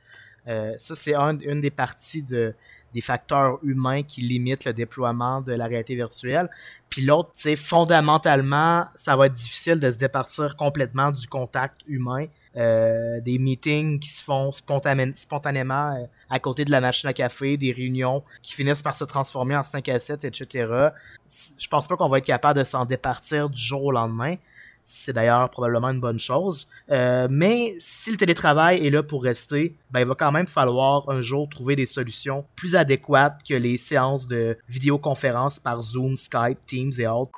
[0.48, 2.54] Euh, ça, c'est une des parties de,
[2.94, 6.48] des facteurs humains qui limitent le déploiement de la réalité virtuelle.
[6.88, 12.26] Puis l'autre, c'est fondamentalement, ça va être difficile de se départir complètement du contact humain
[12.56, 17.56] euh, des meetings qui se font spontanément euh, à côté de la machine à café,
[17.56, 20.88] des réunions qui finissent par se transformer en 5 à 7, etc.
[21.28, 24.34] Je pense pas qu'on va être capable de s'en départir du jour au lendemain.
[24.82, 26.66] C'est d'ailleurs probablement une bonne chose.
[26.90, 31.08] Euh, mais si le télétravail est là pour rester, ben, il va quand même falloir
[31.08, 36.66] un jour trouver des solutions plus adéquates que les séances de vidéoconférence par Zoom, Skype,
[36.66, 37.30] Teams et autres.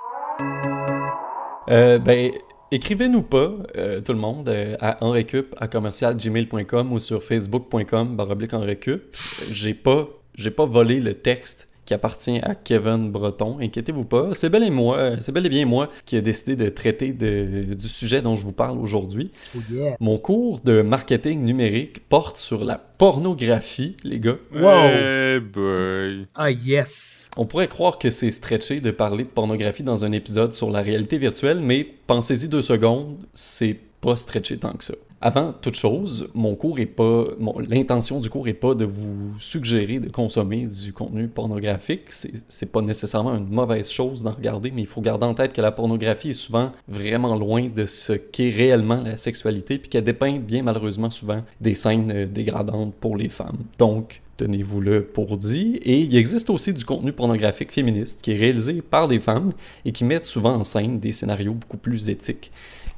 [1.69, 2.33] Euh, ben,
[2.73, 8.55] Écrivez-nous pas, euh, tout le monde, euh, à enrecup à commercialgmail.com ou sur facebook.com baroblique
[8.55, 9.15] enrecup.
[9.53, 13.59] J'ai pas, j'ai pas volé le texte qui appartient à Kevin Breton.
[13.61, 16.69] Inquiétez-vous pas, c'est bel et moi, c'est bel et bien moi qui ai décidé de
[16.69, 19.33] traiter de, du sujet dont je vous parle aujourd'hui.
[19.57, 19.61] Oh,
[20.01, 24.39] Mon cours de marketing numérique porte sur la pornographie, les gars.
[24.55, 25.41] Wow!
[25.41, 26.27] boy.
[26.35, 27.29] Ah yes!
[27.37, 30.83] On pourrait croire que c'est stretché de parler de pornographie dans un épisode sur la
[30.83, 34.95] réalité virtuelle, mais pensez-y deux secondes, c'est pas stretché tant que ça.
[35.25, 37.27] Avant toute chose, mon cours est pas,
[37.69, 42.07] l'intention du cours est pas de vous suggérer de consommer du contenu pornographique.
[42.49, 45.61] C'est pas nécessairement une mauvaise chose d'en regarder, mais il faut garder en tête que
[45.61, 50.41] la pornographie est souvent vraiment loin de ce qu'est réellement la sexualité, puis qu'elle dépeint
[50.41, 53.59] bien malheureusement souvent des scènes euh, dégradantes pour les femmes.
[53.79, 55.79] Donc, tenez-vous-le pour dit.
[55.83, 59.53] Et il existe aussi du contenu pornographique féministe qui est réalisé par des femmes
[59.85, 62.51] et qui mettent souvent en scène des scénarios beaucoup plus éthiques.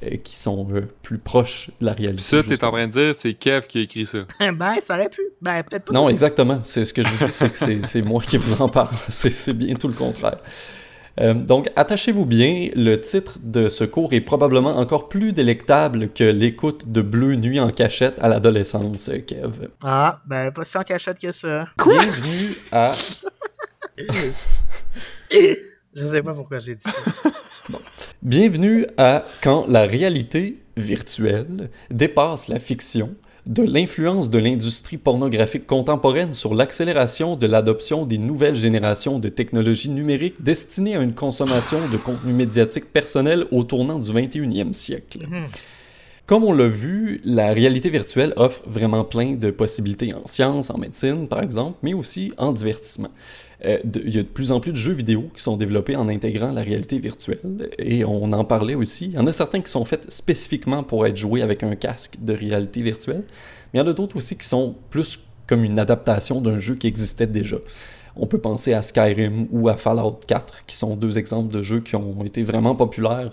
[0.03, 2.21] Euh, qui sont euh, plus proches de la réalité.
[2.21, 4.19] Ça, tu es en train de dire, c'est Kev qui a écrit ça.
[4.51, 5.21] ben, ça aurait pu.
[5.41, 5.93] Ben, peut-être pas.
[5.93, 6.59] Non, exactement.
[6.63, 8.93] C'est ce que je vous dis, c'est que c'est moi qui vous en parle.
[9.09, 10.39] C'est bien tout le contraire.
[11.21, 16.25] Euh, donc, attachez-vous bien, le titre de ce cours est probablement encore plus délectable que
[16.25, 19.69] l'écoute de Bleu Nuit en cachette à l'adolescence, Kev.
[19.81, 21.69] Ah, ben, pas si en cachette que ça.
[21.77, 21.93] Quoi?
[21.99, 22.91] Bienvenue à...
[25.31, 26.91] je sais pas pourquoi j'ai dit ça.
[28.21, 36.33] Bienvenue à Quand la réalité virtuelle dépasse la fiction, de l'influence de l'industrie pornographique contemporaine
[36.33, 41.97] sur l'accélération de l'adoption des nouvelles générations de technologies numériques destinées à une consommation de
[41.97, 45.27] contenu médiatique personnel au tournant du 21e siècle.
[45.27, 45.45] Mhm.
[46.25, 50.79] Comme on l'a vu, la réalité virtuelle offre vraiment plein de possibilités en sciences, en
[50.79, 53.11] médecine par exemple, mais aussi en divertissement.
[53.63, 56.09] Euh, il y a de plus en plus de jeux vidéo qui sont développés en
[56.09, 59.05] intégrant la réalité virtuelle, et on en parlait aussi.
[59.05, 62.17] Il y en a certains qui sont faits spécifiquement pour être joués avec un casque
[62.19, 63.23] de réalité virtuelle,
[63.73, 66.75] mais il y en a d'autres aussi qui sont plus comme une adaptation d'un jeu
[66.75, 67.57] qui existait déjà.
[68.17, 71.81] On peut penser à Skyrim ou à Fallout 4, qui sont deux exemples de jeux
[71.81, 73.31] qui ont été vraiment populaires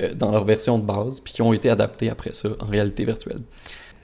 [0.00, 3.04] euh, dans leur version de base, puis qui ont été adaptés après ça en réalité
[3.04, 3.40] virtuelle.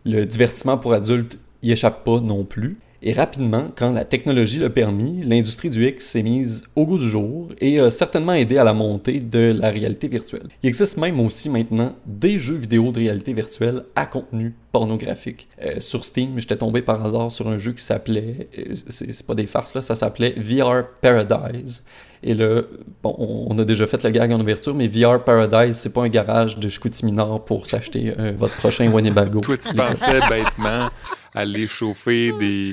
[0.05, 2.79] Le divertissement pour adultes y échappe pas non plus.
[3.03, 7.09] Et rapidement, quand la technologie l'a permis, l'industrie du X s'est mise au goût du
[7.09, 10.49] jour et a certainement aidé à la montée de la réalité virtuelle.
[10.63, 15.49] Il existe même aussi maintenant des jeux vidéo de réalité virtuelle à contenu pornographique.
[15.63, 19.35] Euh, sur Steam, j'étais tombé par hasard sur un jeu qui s'appelait, euh, c'est pas
[19.35, 21.85] des farces là, ça s'appelait VR Paradise.
[22.23, 22.63] Et là,
[23.03, 26.09] bon, on a déjà fait le gag en ouverture, mais VR Paradise, c'est pas un
[26.09, 29.41] garage de Chicoutimi-Nord pour s'acheter euh, votre prochain Winnebago.
[29.43, 30.89] Toi, tu pensais bêtement
[31.37, 32.73] aller chauffer des,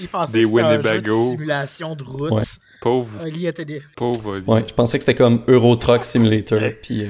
[0.00, 1.30] Il pensait des Winnebago.
[1.32, 2.44] simulation de route.
[2.82, 3.24] Pauvre.
[3.24, 3.82] Oli était des...
[3.96, 6.60] Pauvre Ouais, je pensais que c'était comme Euro Truck Simulator.
[6.82, 7.04] puis,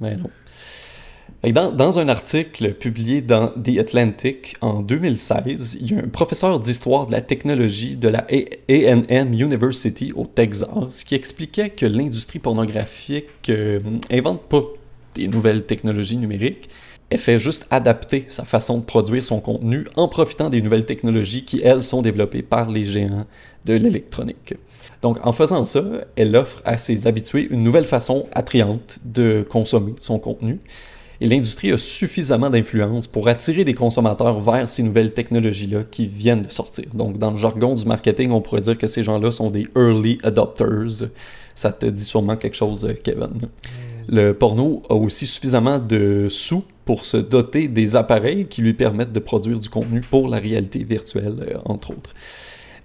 [0.00, 0.30] mais non.
[1.42, 6.60] Dans, dans, un article publié dans The Atlantic en 2016, il y a un professeur
[6.60, 13.48] d'histoire de la technologie de la A&M University au Texas qui expliquait que l'industrie pornographique
[13.48, 14.62] euh, invente pas
[15.14, 16.68] des nouvelles technologies numériques,
[17.10, 21.44] elle fait juste adapter sa façon de produire son contenu en profitant des nouvelles technologies
[21.44, 23.26] qui, elles, sont développées par les géants
[23.64, 24.54] de l'électronique.
[25.02, 25.82] Donc, en faisant ça,
[26.14, 30.60] elle offre à ses habitués une nouvelle façon attrayante de consommer son contenu
[31.20, 36.42] et l'industrie a suffisamment d'influence pour attirer des consommateurs vers ces nouvelles technologies-là qui viennent
[36.42, 36.86] de sortir.
[36.94, 40.18] Donc, dans le jargon du marketing, on pourrait dire que ces gens-là sont des early
[40.22, 41.08] adopters.
[41.54, 43.40] Ça te dit sûrement quelque chose, Kevin.
[44.10, 49.12] Le porno a aussi suffisamment de sous pour se doter des appareils qui lui permettent
[49.12, 52.12] de produire du contenu pour la réalité virtuelle, euh, entre autres.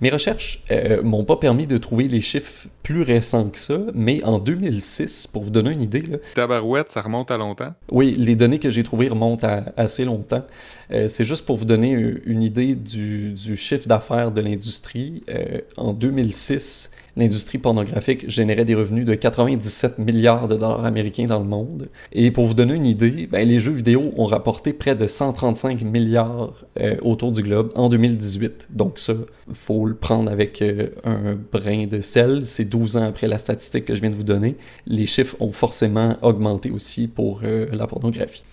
[0.02, 4.24] Mes recherches euh, m'ont pas permis de trouver les chiffres plus récents que ça, mais
[4.24, 6.02] en 2006, pour vous donner une idée...
[6.02, 7.74] Là, Tabarouette, ça remonte à longtemps?
[7.92, 10.46] Oui, les données que j'ai trouvées remontent à assez longtemps.
[10.92, 11.92] Euh, c'est juste pour vous donner
[12.26, 15.24] une idée du, du chiffre d'affaires de l'industrie.
[15.30, 21.39] Euh, en 2006, l'industrie pornographique générait des revenus de 97 milliards de dollars américains dans
[21.39, 21.88] le monde.
[22.12, 25.82] Et pour vous donner une idée, ben, les jeux vidéo ont rapporté près de 135
[25.84, 28.67] milliards euh, autour du globe en 2018.
[28.71, 29.13] Donc ça,
[29.51, 32.45] faut le prendre avec euh, un brin de sel.
[32.45, 34.56] C'est 12 ans après la statistique que je viens de vous donner.
[34.86, 38.43] Les chiffres ont forcément augmenté aussi pour euh, la pornographie.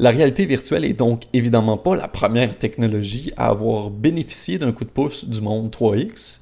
[0.00, 4.84] La réalité virtuelle est donc évidemment pas la première technologie à avoir bénéficié d'un coup
[4.84, 6.40] de pouce du monde 3X,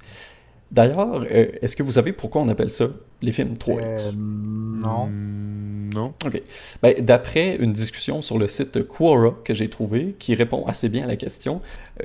[0.72, 2.88] D'ailleurs, euh, est-ce que vous savez pourquoi on appelle ça
[3.20, 5.06] les films 3X euh, Non.
[5.06, 6.14] Hmm, non.
[6.24, 6.42] OK.
[6.82, 11.04] Ben, D'après une discussion sur le site Quora que j'ai trouvé, qui répond assez bien
[11.04, 11.60] à la question,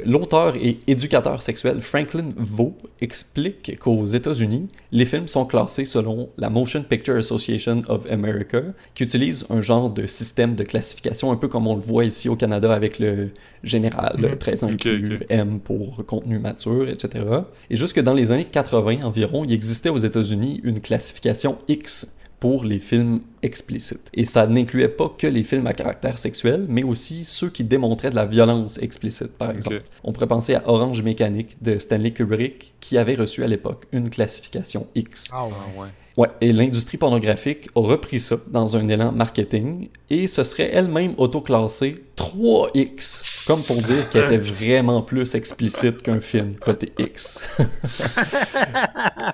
[0.05, 6.49] l'auteur et éducateur sexuel Franklin Vaux explique qu'aux États-Unis, les films sont classés selon la
[6.49, 8.61] Motion Picture Association of America,
[8.93, 12.29] qui utilise un genre de système de classification, un peu comme on le voit ici
[12.29, 13.29] au Canada avec le
[13.63, 17.25] général, le 13 inclus, M pour contenu mature, etc.
[17.69, 22.07] Et jusque dans les années 80 environ, il existait aux États-Unis une classification X
[22.39, 24.09] pour les films explicites.
[24.13, 28.11] Et ça n'incluait pas que les films à caractère sexuel, mais aussi ceux qui démontraient
[28.11, 29.81] de la violence explicite, par exemple.
[30.03, 34.09] On pourrait penser à Orange Mécanique de Stanley Kubrick, qui avait reçu à l'époque une
[34.09, 35.29] classification X.
[35.31, 35.87] Ah ouais.
[36.17, 41.13] Ouais, et l'industrie pornographique a repris ça dans un élan marketing et ce serait elle-même
[41.17, 47.39] autoclassée 3X, comme pour dire qu'elle était vraiment plus explicite qu'un film côté X.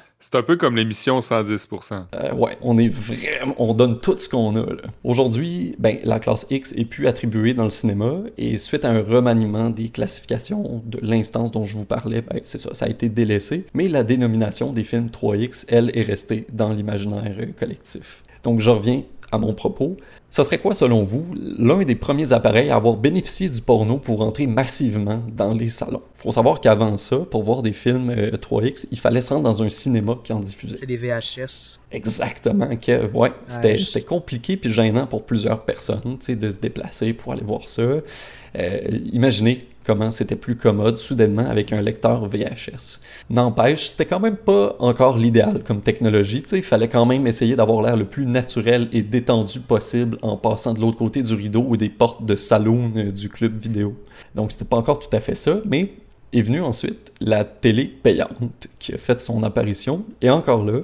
[0.33, 2.05] C'est un peu comme l'émission 110%.
[2.15, 4.65] Euh, ouais, on est vraiment, on donne tout ce qu'on a.
[5.03, 9.03] Aujourd'hui, ben, la classe X est plus attribuée dans le cinéma et suite à un
[9.03, 13.09] remaniement des classifications de l'instance dont je vous parlais, ben, c'est ça, ça a été
[13.09, 13.67] délaissé.
[13.75, 18.23] Mais la dénomination des films 3X, elle, est restée dans l'imaginaire collectif.
[18.41, 19.97] Donc je reviens à mon propos.
[20.29, 24.21] Ça serait quoi, selon vous, l'un des premiers appareils à avoir bénéficié du porno pour
[24.21, 26.01] entrer massivement dans les salons?
[26.17, 29.61] Faut savoir qu'avant ça, pour voir des films 3X, euh, il fallait se rendre dans
[29.61, 30.77] un cinéma qui en diffusait.
[30.77, 31.79] C'est des VHS.
[31.91, 32.75] Exactement.
[32.77, 37.67] Que, ouais, c'était compliqué puis gênant pour plusieurs personnes de se déplacer pour aller voir
[37.67, 37.81] ça.
[37.81, 38.79] Euh,
[39.11, 42.99] imaginez comment c'était plus commode soudainement avec un lecteur VHS.
[43.29, 46.43] N'empêche, c'était quand même pas encore l'idéal comme technologie.
[46.51, 50.73] Il fallait quand même essayer d'avoir l'air le plus naturel et détendu possible en passant
[50.73, 53.95] de l'autre côté du rideau ou des portes de saloon euh, du club vidéo.
[54.35, 55.93] Donc c'était pas encore tout à fait ça, mais
[56.33, 60.01] est venue ensuite la télé payante qui a fait son apparition.
[60.21, 60.79] Et encore là,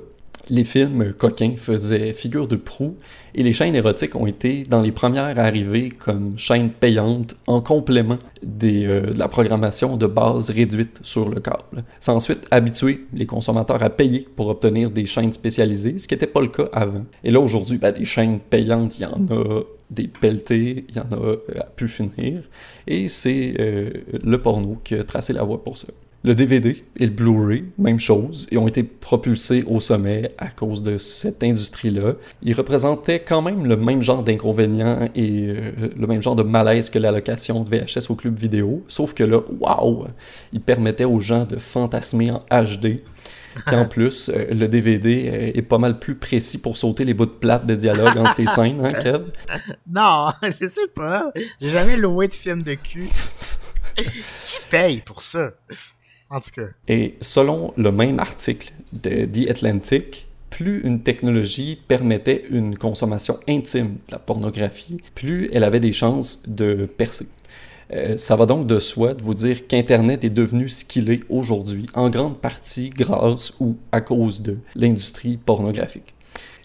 [0.50, 2.96] les films coquins faisaient figure de proue
[3.36, 7.62] et les chaînes érotiques ont été dans les premières à arriver comme chaînes payantes en
[7.62, 11.84] complément euh, de la programmation de base réduite sur le câble.
[12.00, 16.16] Ça a ensuite habitué les consommateurs à payer pour obtenir des chaînes spécialisées, ce qui
[16.16, 17.06] n'était pas le cas avant.
[17.24, 21.00] Et là aujourd'hui, ben, des chaînes payantes, il y en a des pelletés, il y
[21.00, 22.44] en a euh, à pu finir.
[22.88, 23.90] Et c'est euh,
[24.24, 25.88] le porno qui a tracé la voie pour ça.
[26.24, 30.84] Le DVD et le Blu-ray, même chose, et ont été propulsés au sommet à cause
[30.84, 32.16] de cette industrie-là.
[32.42, 36.90] Ils représentaient quand même le même genre d'inconvénients et euh, le même genre de malaise
[36.90, 40.08] que la location de VHS au club vidéo, sauf que là, waouh,
[40.52, 43.02] ils permettaient aux gens de fantasmer en HD.
[43.72, 47.14] Et en plus, euh, le DVD euh, est pas mal plus précis pour sauter les
[47.14, 49.24] bouts de plate de dialogue entre les scènes, hein, Kev?
[49.90, 51.32] Non, je sais pas.
[51.60, 53.10] J'ai jamais loué de film de cul.
[53.96, 55.52] Qui paye pour ça?
[56.88, 63.98] Et selon le même article de The Atlantic, plus une technologie permettait une consommation intime
[64.08, 67.28] de la pornographie, plus elle avait des chances de percer.
[67.92, 71.24] Euh, ça va donc de soi de vous dire qu'Internet est devenu ce qu'il est
[71.30, 76.14] aujourd'hui, en grande partie grâce ou à cause de l'industrie pornographique.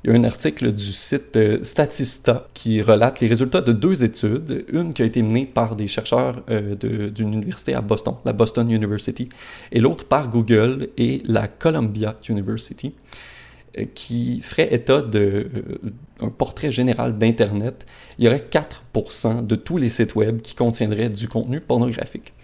[0.04, 4.04] Il y a un article du site euh, Statista qui relate les résultats de deux
[4.04, 6.74] études, une qui a été menée par des chercheurs euh,
[7.08, 9.30] d'une université à Boston, la Boston University,
[9.72, 12.92] et l'autre par Google et la Columbia University,
[13.78, 17.86] euh, qui ferait état d'un portrait général d'Internet.
[18.18, 22.34] Il y aurait 4% de tous les sites web qui contiendraient du contenu pornographique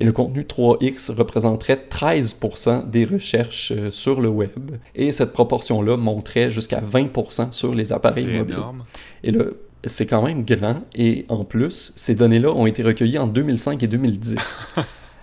[0.00, 5.96] et le contenu 3X représenterait 13% des recherches euh, sur le web, et cette proportion-là
[5.96, 8.54] monterait jusqu'à 20% sur les appareils mobiles.
[8.54, 8.84] Énorme.
[9.24, 9.44] Et là,
[9.84, 13.88] c'est quand même grand, et en plus, ces données-là ont été recueillies en 2005 et
[13.88, 14.68] 2010.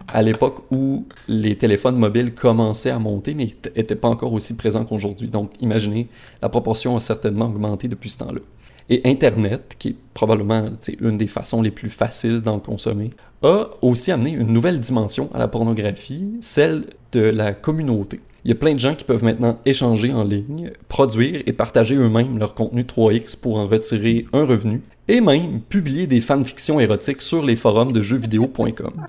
[0.07, 4.85] à l'époque où les téléphones mobiles commençaient à monter, mais n'étaient pas encore aussi présents
[4.85, 5.29] qu'aujourd'hui.
[5.29, 6.07] Donc, imaginez,
[6.41, 8.41] la proportion a certainement augmenté depuis ce temps-là.
[8.89, 10.69] Et Internet, qui est probablement
[11.01, 13.09] une des façons les plus faciles d'en consommer,
[13.41, 18.19] a aussi amené une nouvelle dimension à la pornographie, celle de la communauté.
[18.43, 21.95] Il y a plein de gens qui peuvent maintenant échanger en ligne, produire et partager
[21.95, 27.21] eux-mêmes leur contenu 3X pour en retirer un revenu, et même publier des fanfictions érotiques
[27.21, 29.07] sur les forums de jeuxvideo.com.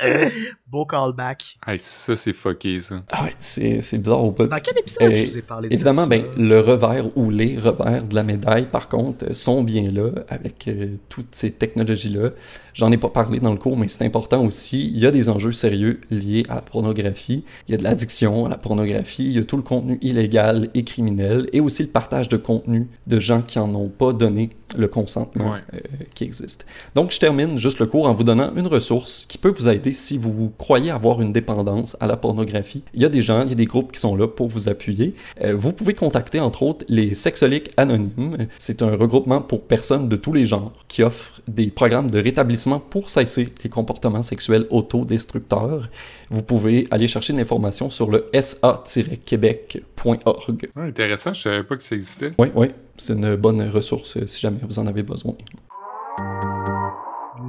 [0.66, 1.58] Beau callback.
[1.78, 3.02] ça, c'est fucké, ça.
[3.10, 4.46] Ah ouais, c'est, bizarre au bout.
[4.46, 8.06] Dans quel épisode je vous ai parlé de Évidemment, ben, le revers ou les revers
[8.06, 12.30] de la médaille, par contre, sont bien là, avec euh, toutes ces technologies-là.
[12.74, 14.90] J'en ai pas parlé dans le cours, mais c'est important aussi.
[14.92, 17.44] Il y a des enjeux sérieux liés à la pornographie.
[17.66, 20.68] Il y a de l'addiction à la pornographie, il y a tout le contenu illégal
[20.74, 24.50] et criminel, et aussi le partage de contenu de gens qui en ont pas donné
[24.76, 25.78] le consentement euh,
[26.14, 26.66] qui existe.
[26.94, 29.92] Donc, je termine juste le cours en vous donnant une ressource qui peut vous aider
[29.92, 32.82] si vous croyez avoir une dépendance à la pornographie.
[32.94, 34.68] Il y a des gens, il y a des groupes qui sont là pour vous
[34.68, 35.14] appuyer.
[35.42, 38.48] Euh, vous pouvez contacter, entre autres, les Sexoliques Anonymes.
[38.58, 42.80] C'est un regroupement pour personnes de tous les genres qui offre des programmes de rétablissement
[42.80, 45.88] pour cesser les comportements sexuels autodestructeurs.
[46.30, 50.68] Vous pouvez aller chercher de l'information sur le sa-québec.org.
[50.76, 52.34] intéressant, je savais pas que ça existait.
[52.38, 55.34] Oui, oui, c'est une bonne ressource euh, si jamais vous en avez besoin.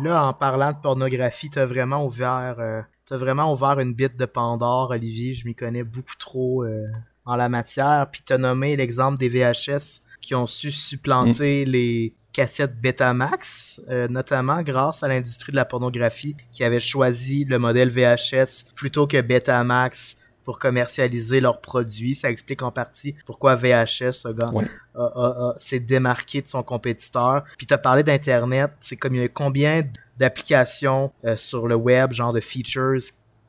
[0.01, 2.79] Là, en parlant de pornographie, t'as vraiment ouvert, euh,
[3.11, 5.33] as vraiment ouvert une bite de Pandore, Olivier.
[5.33, 6.87] Je m'y connais beaucoup trop euh,
[7.25, 8.07] en la matière.
[8.11, 11.69] Puis t'as nommé l'exemple des VHS qui ont su supplanter mm.
[11.69, 17.59] les cassettes Betamax, euh, notamment grâce à l'industrie de la pornographie qui avait choisi le
[17.59, 20.15] modèle VHS plutôt que Betamax
[20.45, 22.15] pour commercialiser leurs produits.
[22.15, 24.25] Ça explique en partie pourquoi VHS
[25.57, 27.43] s'est démarqué de son compétiteur.
[27.57, 28.71] Puis tu as parlé d'Internet.
[28.79, 29.83] C'est comme il y a combien
[30.17, 33.01] d'applications euh, sur le web, genre de features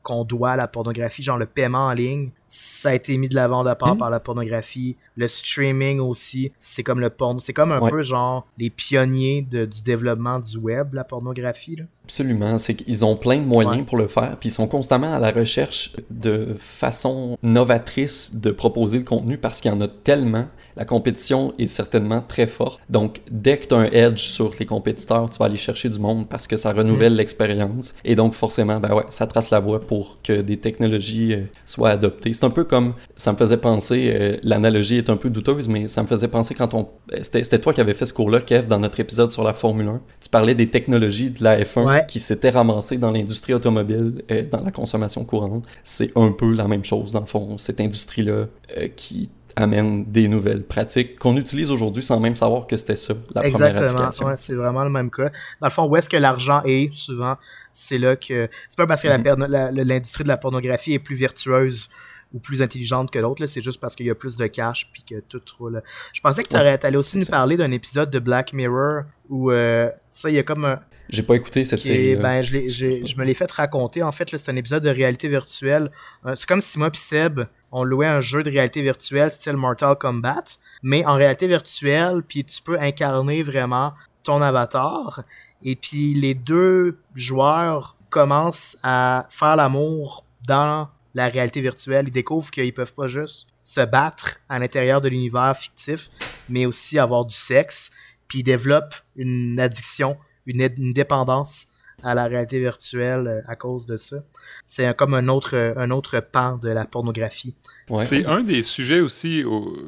[0.03, 2.31] qu'on doit à la pornographie, genre le paiement en ligne?
[2.53, 3.97] Ça a été mis de l'avant de part hmm.
[3.97, 4.97] par la pornographie.
[5.15, 7.39] Le streaming aussi, c'est comme le porno.
[7.39, 11.77] C'est comme un peu genre les pionniers du développement du web, la pornographie.
[11.77, 11.85] Là.
[12.03, 15.19] Absolument, c'est qu'ils ont plein de moyens pour le faire, puis ils sont constamment à
[15.19, 20.47] la recherche de façon novatrice de proposer le contenu parce qu'il y en a tellement.
[20.75, 22.81] La compétition est certainement très forte.
[22.89, 25.99] Donc, dès que tu as un edge sur les compétiteurs, tu vas aller chercher du
[25.99, 27.93] monde parce que ça renouvelle l'expérience.
[28.03, 31.91] Et donc, forcément, ben ouais, ça trace la voie pour que des technologies euh, soient
[31.91, 32.33] adoptées.
[32.41, 35.87] C'est un peu comme, ça me faisait penser, euh, l'analogie est un peu douteuse, mais
[35.87, 36.89] ça me faisait penser quand on...
[37.21, 40.01] C'était toi qui avais fait ce cours-là, Kev, dans notre épisode sur la Formule 1.
[40.19, 44.63] Tu parlais des technologies de la F1 qui s'était ramassé dans l'industrie automobile, et dans
[44.63, 45.65] la consommation courante.
[45.83, 50.27] C'est un peu la même chose, dans le fond, cette industrie-là euh, qui amène des
[50.27, 54.55] nouvelles pratiques qu'on utilise aujourd'hui sans même savoir que c'était ça, la Exactement, ouais, c'est
[54.55, 55.29] vraiment le même cas.
[55.59, 57.35] Dans le fond, où est-ce que l'argent est, souvent,
[57.71, 58.49] c'est là que...
[58.67, 59.83] C'est pas parce que mm-hmm.
[59.83, 61.87] l'industrie de la pornographie est plus vertueuse
[62.33, 65.03] ou plus intelligente que l'autre, c'est juste parce qu'il y a plus de cash puis
[65.03, 65.81] que tout roule.
[66.13, 69.89] Je pensais que tu allais aussi nous parler d'un épisode de Black Mirror où, euh,
[70.11, 70.79] ça, il y a comme un
[71.11, 72.15] j'ai pas écouté cette série.
[72.15, 74.01] Ben, je, je, me l'ai fait raconter.
[74.01, 75.91] En fait, c'est un épisode de réalité virtuelle.
[76.25, 77.41] Euh, c'est comme si moi et Seb,
[77.73, 80.43] on louait un jeu de réalité virtuelle style Mortal Kombat,
[80.83, 85.23] mais en réalité virtuelle, puis tu peux incarner vraiment ton avatar.
[85.63, 92.05] Et puis les deux joueurs commencent à faire l'amour dans la réalité virtuelle.
[92.07, 96.09] Ils découvrent qu'ils peuvent pas juste se battre à l'intérieur de l'univers fictif,
[96.49, 97.91] mais aussi avoir du sexe.
[98.27, 101.67] Puis ils développent une addiction une, dépendance
[102.03, 104.17] à la réalité virtuelle euh, à cause de ça.
[104.65, 107.55] C'est comme un autre, un autre pan de la pornographie.
[107.99, 109.43] C'est un des sujets aussi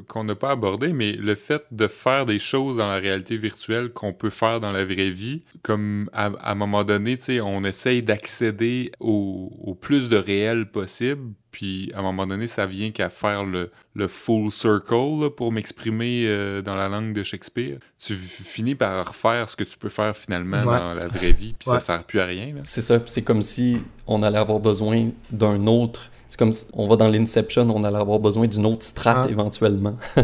[0.08, 3.92] qu'on n'a pas abordé, mais le fait de faire des choses dans la réalité virtuelle
[3.92, 8.92] qu'on peut faire dans la vraie vie, comme à, un moment donné, on essaye d'accéder
[9.00, 13.70] au, plus de réel possible, puis à un moment donné, ça vient qu'à faire le,
[14.08, 17.78] full circle pour m'exprimer euh, dans la langue de Shakespeare.
[17.98, 21.70] Tu finis par refaire ce que tu peux faire finalement dans la vraie vie, puis
[21.70, 22.56] ça sert plus à rien.
[22.64, 23.78] C'est ça, c'est comme si
[24.08, 27.96] on allait avoir besoin d'un autre C'est comme si on va dans l'Inception, on allait
[28.00, 29.30] avoir besoin d'une autre strate Ah.
[29.30, 29.94] éventuellement.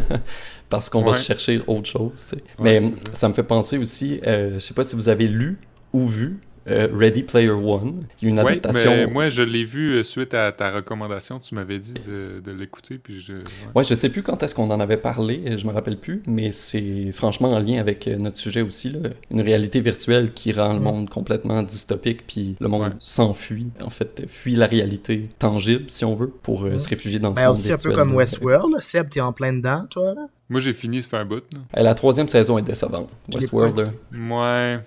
[0.70, 1.20] Parce qu'on va Ouais.
[1.20, 2.10] chercher autre chose.
[2.16, 2.44] tu sais.
[2.58, 3.30] Ouais, Mais ça.
[3.30, 5.60] me fait penser aussi, euh, je sais pas si vous avez lu
[5.94, 6.40] ou vu
[6.70, 8.06] euh, Ready Player One.
[8.22, 8.92] Il y a une Ouais, adaptation.
[8.92, 11.40] mais moi, je l'ai vu euh, suite à ta recommandation.
[11.40, 13.34] Tu m'avais dit de, de l'écouter, puis je...
[13.34, 13.42] ouais.
[13.76, 16.22] Ouais, je sais plus quand est-ce qu'on en avait parlé, euh, je me rappelle plus,
[16.28, 19.10] mais c'est franchement en lien avec notre sujet aussi, là.
[19.32, 20.84] une réalité virtuelle qui rend le Mm.
[20.84, 22.90] monde complètement dystopique, puis le monde Ouais.
[23.00, 26.80] s'enfuit, en fait, fuit la réalité tangible, si on veut, pour euh, Mm.
[26.80, 28.16] se réfugier dans ce Ben, monde aussi un peu comme.
[28.16, 28.74] Westworld.
[28.74, 28.80] là.
[28.82, 30.28] Seb, t'es en plein dedans, toi, là?
[30.50, 31.44] Moi, j'ai fini, ça fait un bout.
[31.54, 31.82] Là.
[31.84, 33.10] La troisième saison est décevante.
[33.34, 33.94] Westworld.
[34.12, 34.80] Ouais.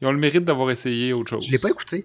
[0.00, 1.46] Ils ont le mérite d'avoir essayé autre chose.
[1.46, 2.04] Je l'ai pas écouté.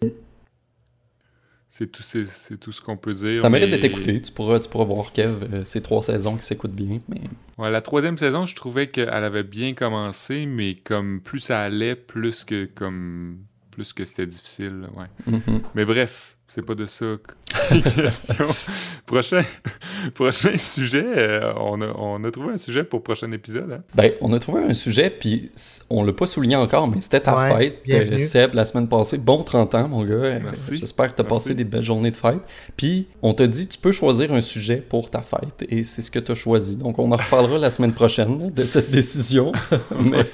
[1.70, 3.39] C'est tout, c'est, c'est tout ce qu'on peut dire.
[3.39, 4.22] ça mérite d'être écouté.
[4.22, 7.00] Tu pourras, tu pourras voir, Kev, euh, ces trois saisons qui s'écoutent bien.
[7.10, 7.22] Mais...
[7.58, 11.96] Ouais, la troisième saison, je trouvais qu'elle avait bien commencé, mais comme plus ça allait,
[11.96, 13.39] plus que comme
[13.72, 14.88] plus que c'était difficile.
[14.96, 15.08] Ouais.
[15.26, 15.62] Mhm.
[15.74, 17.06] Mais bref, c'est pas de ça
[17.95, 18.47] question.
[19.06, 19.41] prochain,
[20.16, 23.72] prochain sujet, euh, on, a, on a trouvé un sujet pour prochain épisode.
[23.72, 23.82] Hein?
[23.95, 25.51] Ben, on a trouvé un sujet, puis
[25.89, 28.16] on l'a pas souligné encore, mais c'était ta Ouais, fête, bienvenue.
[28.16, 29.18] euh, Seb, la semaine passée.
[29.18, 30.39] Bon 30 ans, mon gars.
[30.39, 30.78] Merci.
[30.78, 31.43] J'espère que tu as Merci.
[31.47, 32.39] passé des belles journées de fête.
[32.78, 36.12] Puis, on t'a dit, tu peux choisir un sujet pour ta fête, et c'est ce
[36.12, 36.76] que tu as choisi.
[36.76, 39.51] Donc, on en reparlera la semaine prochaine de cette décision.
[39.99, 40.26] mais,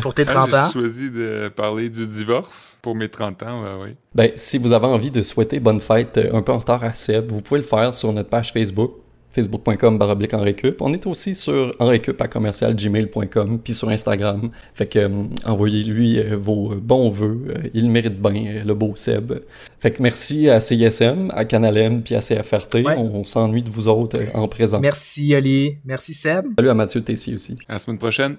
[0.00, 0.66] Pour tes Ah, 30 ans.
[0.68, 3.80] J'ai choisi de parler du divorce pour mes 30 ans.
[3.82, 3.96] Ouais.
[4.14, 6.94] Ben, si vous avez envie de souhaiter bonne fête euh, un peu en retard à
[6.94, 8.92] Seb, vous pouvez le faire sur notre page Facebook
[9.34, 10.32] facebook.com baroblique.
[10.80, 14.50] On est aussi sur enrécup à commercial gmail.com puis sur Instagram.
[14.74, 17.44] Fait que euh, envoyez-lui euh, vos bons vœux.
[17.48, 19.32] Euh, il mérite bien, le beau Seb.
[19.78, 22.76] Fait que merci à CISM, à Canal M puis à CFRT.
[22.76, 22.94] Ouais.
[22.96, 24.80] On, on s'ennuie de vous autres en présent.
[24.80, 25.78] Merci, Oli.
[25.84, 26.46] Merci, Seb.
[26.56, 27.58] Salut à Mathieu Tessier aussi.
[27.68, 28.36] À la semaine prochaine.